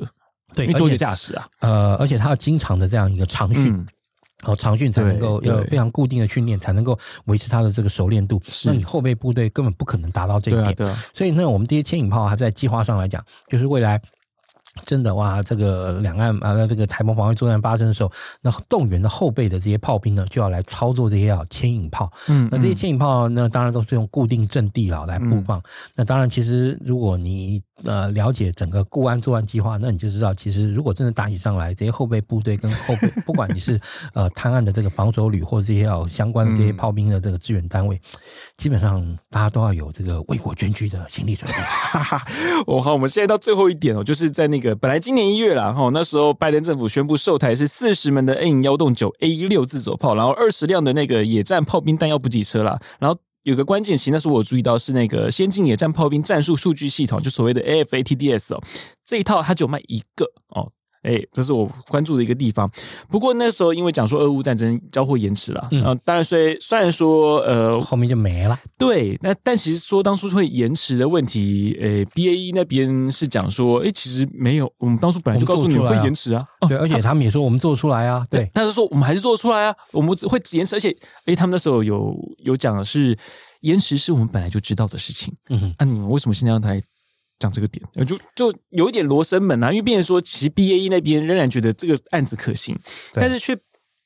[0.54, 3.72] 对，因为多节驾驶啊，呃，而且它要经常的这样一个长训。
[3.72, 3.86] 嗯
[4.44, 8.40] 哦，长训才能够要非常固定的训练，才能够维持他的这个熟练度。
[8.64, 10.74] 那你后备部队根本不可能达到这一点。
[10.74, 11.04] 对啊，对啊。
[11.14, 14.00] 所以呢，我们这些牵引炮还在计划上来讲，就是未来。
[14.84, 18.12] 真的哇，这个两岸啊，那这个台风防卫作战发生的时候，
[18.42, 22.10] 那动员的后备的这些炮兵呢，就要来操作这些啊牵引炮。
[22.28, 25.60] 嗯，那这些牵引炮呢，当然都是用固定阵地啊来布放。
[25.94, 33.80] 那当然，其实如果你呃了解整个固安作战计划，那你就知道，其实如果真的打起仗来，这些后备部队跟后备， 不管你是
[34.12, 38.00] 呃滩岸的这个防守旅，或者这些要相关的这些炮兵的这个支援单位，
[38.56, 41.56] 基本上大家都要有这个为国捐躯的心理准备。
[41.64, 42.24] 哈哈，
[42.66, 44.65] 我好，我们现在到最后一点哦，就是在那个。
[44.74, 58.62] 本来今年一月啦，哈，那时候拜登政府宣布售台是四十门的 N 幺洞九 A 六自走炮，然后二十辆的那个野战炮兵弹药补给车啦，然后有个关键，词那时候我注意到是那个先进野战炮兵战术数据系统，就所谓的 AFATDS 哦，
[59.06, 60.72] 这一套它只有卖一个哦。
[61.06, 62.68] 哎，这是我关注的一个地方。
[63.08, 80.94] 不过那时候因为讲说俄乌战争交货延迟了，嗯，当然虽虽然说呃后面就没了，对，那但其实说当初会延迟的问题，呃，BAE 那边是讲说，哎，其实没有，我们当初本来就告诉你们会延迟啊，啊，对，而且他们也说我们做得出来啊，对，但是说我们还是做得出来啊，我们只会延迟，而且，
[81.26, 83.16] 哎，他们那时候有有讲的是
[83.60, 86.82] 延迟是我们本来就知道的事情，嗯哼，那、啊、你们为什么现在要台？
[87.38, 92.78] 讲这个点，就就有一点罗生门啊，因为变成说，其实 BAE 那边仍然觉得这个案子可行，
[93.12, 93.56] 但是却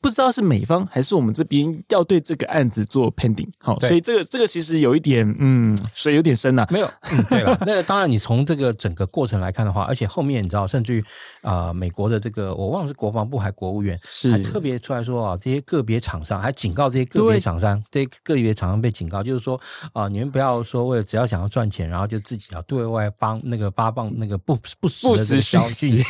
[0.01, 6.69] 不知道是美方还是我们这边要对这个案子做 pending，好，所以这个这个其实有一点，嗯，水有点深呐、啊。
[6.71, 11.01] 没有，嗯，对了， 那当然，你从这个整个过程来看的话，而且后面你知道，甚至于
[11.43, 14.31] 啊、呃，美国的这个我忘了是国防部还国务院，是。
[14.33, 19.61] 还特别出来说啊，这些个别厂商还警告这些个别厂商，这些个别厂商被警告，就是说
[19.93, 26.03] 啊、呃，你们不要说为了只要想要赚钱，然后就自己啊对外帮那个发放那个不不实的这个消息，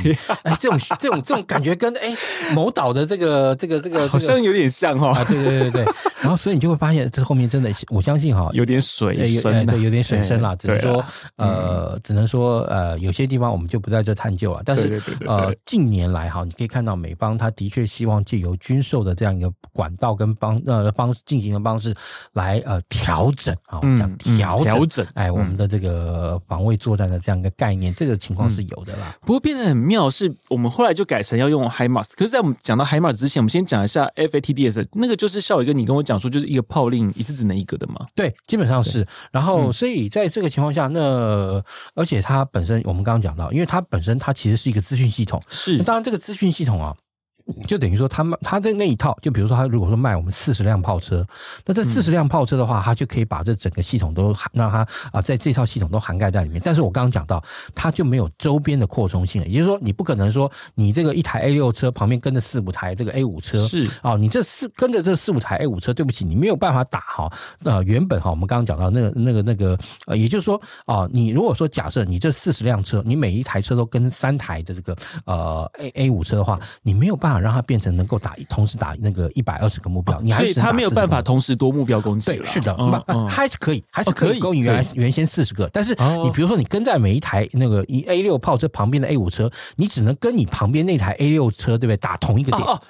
[0.43, 2.15] 哎，这种这种这种感觉跟哎
[2.55, 4.71] 某岛的这个这个这个好像有点。
[4.71, 5.85] 像哈、哦，啊，对对对对，
[6.23, 10.55] 然后所以你就会发现，这后面真的，我相信哈，有点水深，对，有点水深了。
[10.57, 11.05] 只能说，
[11.37, 14.63] 呃，只能说，呃，有些地方我们就不在这探究啊。
[14.65, 21.95] 但是，呃，近年来哈，你可以看到美方他的确希望借由军售的这样一个管道跟方呃方进行的方式
[22.33, 29.17] 来呃调整啊，讲调调整，哎，我们的这个防卫作战的这样一个概念，这个情况是有的啦。
[29.23, 32.11] 不过变得很妙，是我们后来就改成要用 HIMARS。
[32.15, 34.51] 可是，在我们讲到 HIMARS 之前，我们先讲一下 FAT。
[34.51, 38.05] TDS 那个就是笑宇哥，你跟我讲说，就是一个炮令一次只能一个的嘛？
[38.17, 39.07] 对，基本上是。
[39.31, 41.63] 然后，所以在这个情况下，那
[41.95, 45.79] 而且它本身，我们刚刚讲到，因为它本身它其实是一个资讯系统，是。
[45.85, 46.97] 当然，这个资讯系统啊。
[47.67, 51.27] 就等于说，他们他的那一套，就比如说，他如果说卖我们四十辆炮车，
[51.67, 56.61] 那这四十辆炮车的话，他就可以把这整个系统都让它啊，在这套系统都涵盖在里面。
[56.65, 57.43] 但是我刚刚讲到，
[57.75, 67.33] 它就没有周边的扩充性了，也就是说，你不可能说你这个一台 A 六车旁边跟着四五台这个 A 五车，是啊，你这四跟着这四五台 A 五车，对不起，你没有办法打哈。
[67.65, 69.77] 呃，原本哈，我们刚刚讲到那个那个那个
[70.07, 77.40] 呃，也就是说啊，你如果说假设你这四十辆车，你每一台车都跟三台的这个呃 A A 五车的话，你没有办法。
[77.41, 82.33] 让它变成能够打同时打那个一百二十个目标，你还是他没有办法同时多目标攻击。
[82.33, 82.77] 对，是的，
[83.29, 85.69] 还是可以，还是可以攻原来原先四十个。
[85.73, 91.97] 但是你比如说，你跟在每一台那个一 A 六炮车旁边的 A 五车，你只能跟你旁边那台 A 六车，对不对？
[91.97, 92.63] 打同一个点。
[92.63, 92.81] 哦，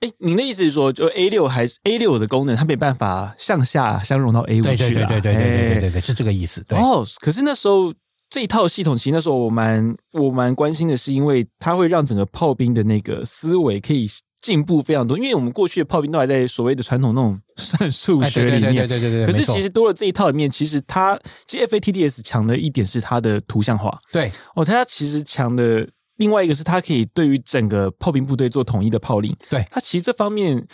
[0.00, 4.76] 哎，您的意思是说，就 A 六还是 A 六的功能，它没办法向下相融到 A 五去？
[4.76, 6.64] 对对对对对对对对对，是这个意思。
[6.70, 7.92] 哦，可是那时候。
[8.34, 14.08] 这一套系统，其实那时候我蛮我蛮关心的是，因为它会让整个炮兵的那个思维可以
[14.42, 15.16] 进步非常多。
[15.16, 19.24] 因为我们过去的炮兵都还在所谓的传统那种算数学里面，对对对。
[19.24, 21.16] 可是其实多了这一套里面，其实它
[21.46, 23.96] 其实 FATDS 强的一点是它的图像化。
[24.10, 29.32] 对哦，它其实强的另外一个是它可以对于整个炮兵部队做统一的炮令。
[29.48, 30.66] 对它其实这方面，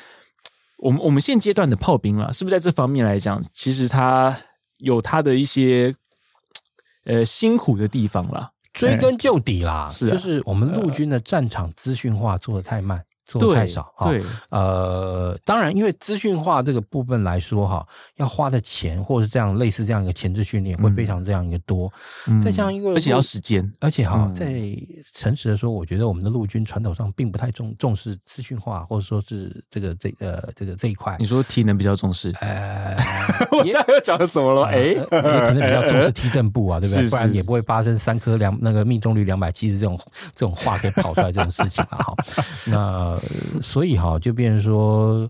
[0.78, 4.34] 我们我们现阶段的炮兵了，是不是在这方面来讲，其实它
[4.78, 5.94] 有它的一些。
[7.04, 13.04] 呃，辛苦的地方啦，追根究底啦，是、啊、就是我们陆军的战场资讯化做的太慢。
[13.38, 21.92] 做太少对，对，呃，当然，因为资讯化这个部分来说，哈，要花的钱或者是这样类似这样一个前置训练会非常这样一个多，
[22.26, 24.52] 嗯、再加上因为而且要时间，而且哈，在
[25.14, 31.16] 诚实的说，我觉得我们的陆军传统上并不太重重视资讯化，或者说是这个这呃这个这一块。
[31.20, 32.96] 你说体能比较重视，呃，
[33.52, 34.66] 我这样又讲什么了？
[34.66, 37.08] 哎、可能比较重视踢正步啊，对不对？
[37.10, 39.98] 不然也不会发生三颗两那个命中率两百七十这种
[40.34, 41.98] 这种话可以跑出来这种事情啊。
[41.98, 42.16] 哈，
[42.64, 43.19] 那。
[43.62, 45.28] 所以哈，就变成说。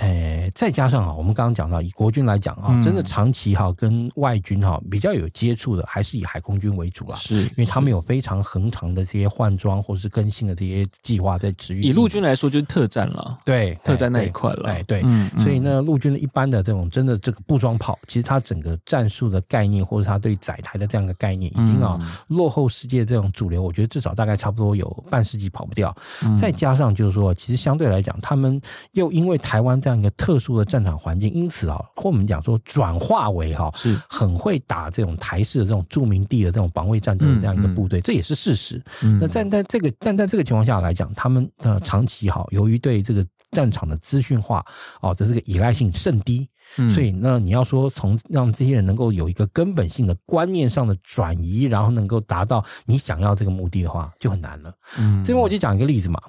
[0.00, 7.16] 诶，再加上啊，我们刚刚讲到，以国军来讲啊，真的长期哈跟外军哈比较有接触的，还是以海空军为主啦。
[7.16, 11.82] 是，因为他们有非常恒长的这些换装或者是更新的这些计划在持续。
[11.82, 13.38] 以陆军来说，就是特战了。
[13.44, 14.70] 对，特战那一块了。
[14.70, 15.02] 哎，对。
[15.04, 15.30] 嗯。
[15.40, 23.62] 所以呢，陆军的一般的这种真的这个步装炮，其实它整个战术的概念，或者它对载台的这样一个概念，已经啊落后世界这种主流。
[23.62, 25.94] 我觉得至少大概差不多有半世纪跑不掉。
[26.38, 28.58] 再加上就是说，其实相对来讲，他们
[28.92, 38.82] 又因为台湾在这样一个特殊的战场环境，因此啊，或我们讲说转化为哈，是很会打这种台式的这种著名地的这种防卫战争的这样一个部队，这也是事实。
[39.20, 44.64] 那在在这个但在这个情况下来讲，他们的长期哈，由于对这个战场的资讯化
[45.00, 46.48] 哦这这个依赖性甚低。
[46.94, 54.72] 所以，那你要说从让这些人能够有一个根本性的观念上的转移，然后能够达到你想要这个目的的话，就很难了。
[54.96, 56.22] 嗯，这边我就讲一个例子嘛。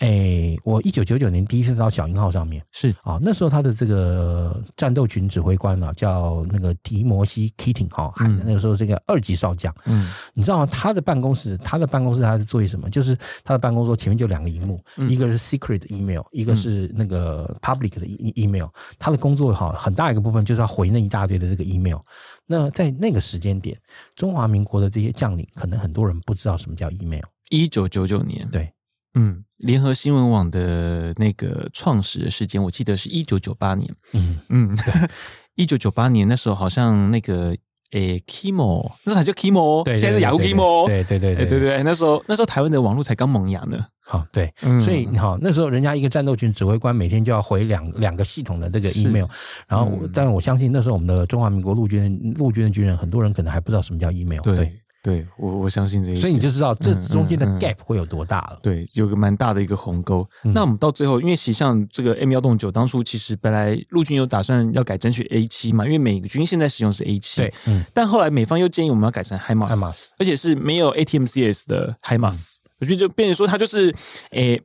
[0.00, 8.12] 诶，我一九九九年第一次到小鹰号上面，是啊，那时候他的这个战斗群指挥官啊，叫那个迪摩西 Kitting 哈，
[8.44, 9.74] 那个时候这个二级少将。
[9.84, 10.66] 嗯，你知道吗？
[10.66, 12.88] 他的办公室，他的办公室他是做些什么？
[12.90, 18.66] 就是他的办公桌前面就两个荧幕，一个是 secret email，一个是那个 public 的 email。
[18.98, 19.70] 他的工作哈。
[19.80, 21.98] 很大一个部分就是要回那一大堆的这个 email。
[22.46, 23.76] 那在那个时间点，
[24.14, 27.22] 中华民国的这些将领，可能很多人不知道什么叫 email。
[27.48, 28.70] 一九九九年，对，
[29.14, 33.92] 嗯，联合新闻网的那个创始的时间，我记得是一九九八年。
[34.12, 34.38] 嗯。
[34.48, 34.76] 嗯，
[35.56, 37.56] 一九九八年那时候好像那个
[37.90, 40.86] 诶，Kimo，那时候还叫 Kimo，现在是雅虎 Kimo。
[40.86, 43.84] 对对对对对对，那时候那时候台湾的网络才刚萌芽呢。
[44.00, 49.26] 好，对，嗯、所以好那时候人家一个战斗群指挥官每天就要回两两个系统的这个 email，
[49.68, 54.56] 然后，嗯、但我相信那时候我们的中华民国陆军陆军的军人，很多人可能还不知道什么叫 email，对。
[54.56, 58.58] 对对我，我相信这个，所以你就知道这中间的 gap 会有多大了。
[58.62, 60.28] 对，有个蛮大的一个鸿沟。
[60.44, 67.40] 嗯、那我们到最后，因为其实像这个 M 幺洞九，当初其实本来陆军有打算要改争取 A 七嘛，因为美军现在使用是 A 七。
[67.40, 67.82] 对，嗯。
[67.94, 73.94] 但后来美方又建议我们要改成 HIMARS，而且是没有 ATMCS 的 HIMARS，嗯、我觉得就变成说它就是
[74.32, 74.60] 诶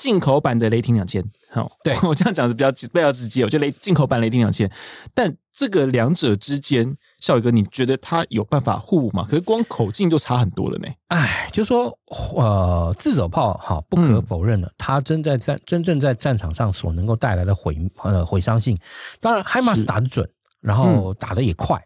[0.00, 1.24] 进口版的雷霆两千。
[1.52, 4.68] 好，对 我这样讲是比较比较直接，我觉得雷进口版雷霆两千，
[5.14, 6.96] 但这个两者之间。
[7.18, 9.24] 孝玮哥，你觉得他有办法互补吗？
[9.28, 10.88] 可是光口径就差很多了呢。
[11.08, 11.98] 哎，就说
[12.36, 18.78] 呃，自走炮哈，不可否认的，他真在战真正在战场上所能够带来的毁呃毁伤性，
[19.20, 20.28] 当然海马斯打得准，
[20.60, 21.82] 然后打得也快，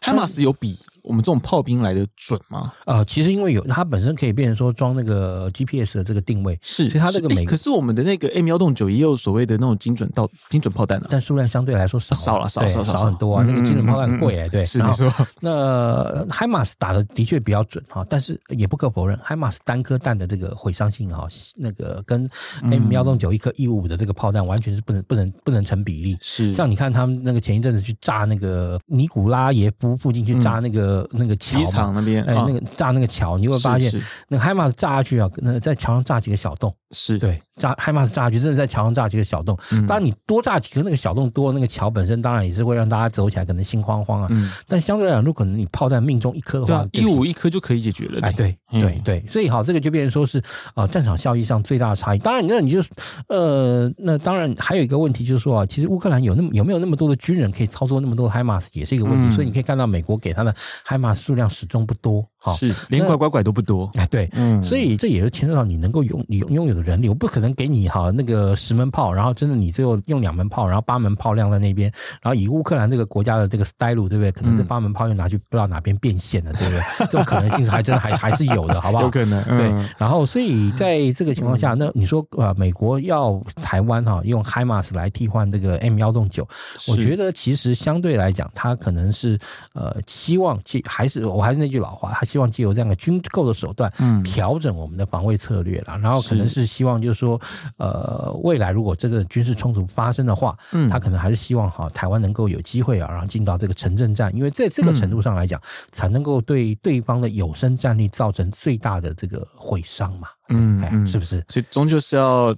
[0.00, 0.78] 海马斯有比。
[1.02, 2.72] 我们这种炮兵来的准吗？
[2.86, 13.44] 呃，其实因为有它本身可以变成说装那个 GPS 的这个定位，是，所以它这个每、欸、可是我们的那个 M 幺洞九也有所谓的那种精准到精准炮弹的、啊，但数量相对来说少少了，少少少很多啊。
[13.46, 15.10] 那个精准炮弹贵哎，对，是没错。
[15.40, 21.26] 那 HIMARS 打的的确比较准哈，但是也不可否认，HIMARS 单颗弹的这个毁伤性哈，
[21.56, 22.28] 那个跟
[22.62, 26.16] M 幺洞九一颗一五五的这个炮弹完全是不能不能不能成比例。
[26.20, 31.64] 是，像你看他们那个前一阵子去炸那个尼古拉耶夫附近去炸那个、嗯、那个桥。
[31.70, 33.92] 场那边，哎，那个炸那个桥，你会发现，
[34.28, 37.40] 那个海马炸下去啊，那在桥上炸几个小洞，是对。
[37.56, 39.54] 炸海马斯炸下去，真的在桥上炸几个小洞。
[39.86, 44.30] 当然，你多炸几个，那个小洞多，那个桥本身当然也是会让大家走起来可能心慌慌啊。
[44.66, 48.20] 但相对来讲，如果可能你炮弹命中一颗的话，一五一颗就可以解决了。
[48.22, 50.42] 哎，对对对，所以好，这个就变成说是
[50.74, 52.18] 啊，战场效益上最大的差异。
[52.18, 52.82] 当然，那你就
[53.28, 59.34] 呃，那当然还有一个问题就是说啊，其实乌克兰有那么有没有那么多的军人可以操作那么多的海马斯，也是一个问题。
[59.34, 62.26] 所以你可以看到，美国给他的海马斯数量始终不多。
[62.42, 63.90] 好，是连拐拐拐都不多。
[63.96, 68.30] 哎，对，嗯，所以这也是牵涉到你能够拥你拥有的人力，我不可能给你哈那个。
[68.30, 71.90] 个十门炮，然后真的你最后用两门炮，然后八门炮亮在那边，
[72.22, 74.30] 然后以乌克兰这个国家的这个 style，对不对？
[74.30, 76.80] 可能这八门炮又拿去不知道哪边变现了，对不对？
[77.10, 79.02] 这种可能性还真的还还是有的，好不好？
[79.02, 79.42] 有可能。
[79.56, 79.68] 对，
[79.98, 86.46] 然后所以在这个情况下，那你说呃，美国要台湾哈用 HIMARS 来替换这个 M 幺洞九，
[86.86, 89.36] 我觉得其实相对来讲，他可能是
[89.72, 97.40] 呃希望借还是我还是那句老话，他希望借由这样的军购的手段，嗯，调整我们的防卫策略了，然后可能是希望就是说
[97.76, 97.90] 呃。
[98.10, 105.60] 呃，未来如果这个军事冲突发生的话，嗯，他可能还是希望哈台湾能够有机会啊，然后进到这个城镇战，因为在这个程度上来讲，
[105.92, 111.44] 才能够对对方的有生战力造成最大的这个毁伤嘛，嗯，是不是？
[111.48, 112.54] 所以终究是要。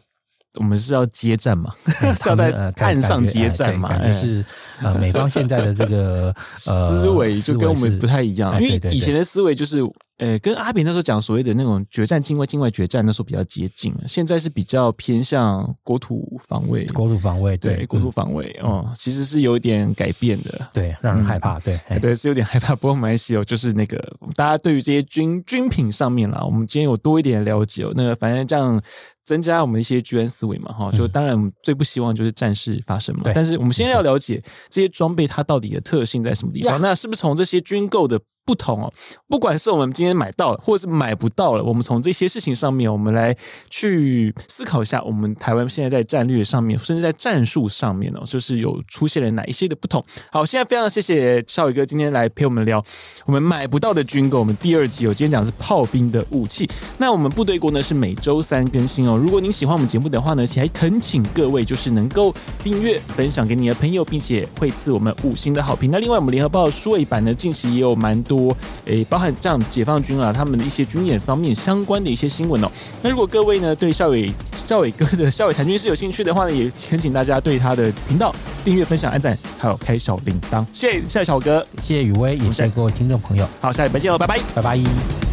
[0.58, 1.74] 我们是要接战嘛？
[2.22, 3.88] 是要在岸上接战嘛？
[3.88, 4.44] 感觉是
[4.82, 9.78] 呃，美方现在的这个思维就跟我们不太一样，因为以前的思维就是
[10.22, 22.76] 呃，跟阿扁那时候讲所谓的那种决战境外境外决战那时候比较接近，现在是比较偏向国土防卫，国土防卫对国土防卫哦，其实是有一点改变的，对，让人害怕，对对是有点害怕。
[22.76, 23.98] 不过没关系哦，就是那个
[24.36, 27.92] 大家对于这些军军品上面啦，我们今天有多一点了解哦。
[27.96, 28.80] 那个反正这样。
[29.24, 33.22] 增加我们一些居安思危嘛，哈，就当然我们最不希望就是战事发生嘛。
[33.26, 38.92] 嗯、但是我们现在要了解这些装备它到底的特性在什么地方，那是不是从这些军购的不同哦，
[39.28, 43.36] 不管是我们今天买到了，或者是买不到了，我们从这些事情上面，我们来
[43.70, 50.04] 去思考一下，我们台湾现在在战略上面，甚至在战术上面哦，就是有出现了哪一些的不同。
[50.32, 52.84] 好，现在非常谢谢少宇哥今天来陪我们聊
[53.26, 54.40] 我们买不到的军购。
[54.40, 56.68] 我们第二集有今天讲的是炮兵的武器。
[56.98, 59.16] 那我们部队锅呢是每周三更新哦。
[59.16, 62.34] 如果您喜欢我们节目的话呢，请还恳请各位就是能够
[62.64, 65.88] 订阅、分享给你的朋友，并且会赐我们五星的好评。
[65.92, 68.31] 那另外，我们联合报数位版呢，近期也有蛮多。
[68.32, 68.56] 多
[68.86, 72.70] 诶，包含这样解放军啊，他们的一些军演方面相关的一些新闻哦。
[73.02, 74.32] 那如果各位呢对校伟
[74.66, 80.64] 校伟 哥的校伟谈军事有兴趣的话呢，也恳请大家对他的频道订阅、分享、按赞，还有开小铃铛。
[80.72, 83.46] 谢谢，谢谢孝玮哥，谢谢雨薇，也谢谢各位听众朋友。
[83.60, 85.31] 好，下礼拜见哦，拜拜，拜拜。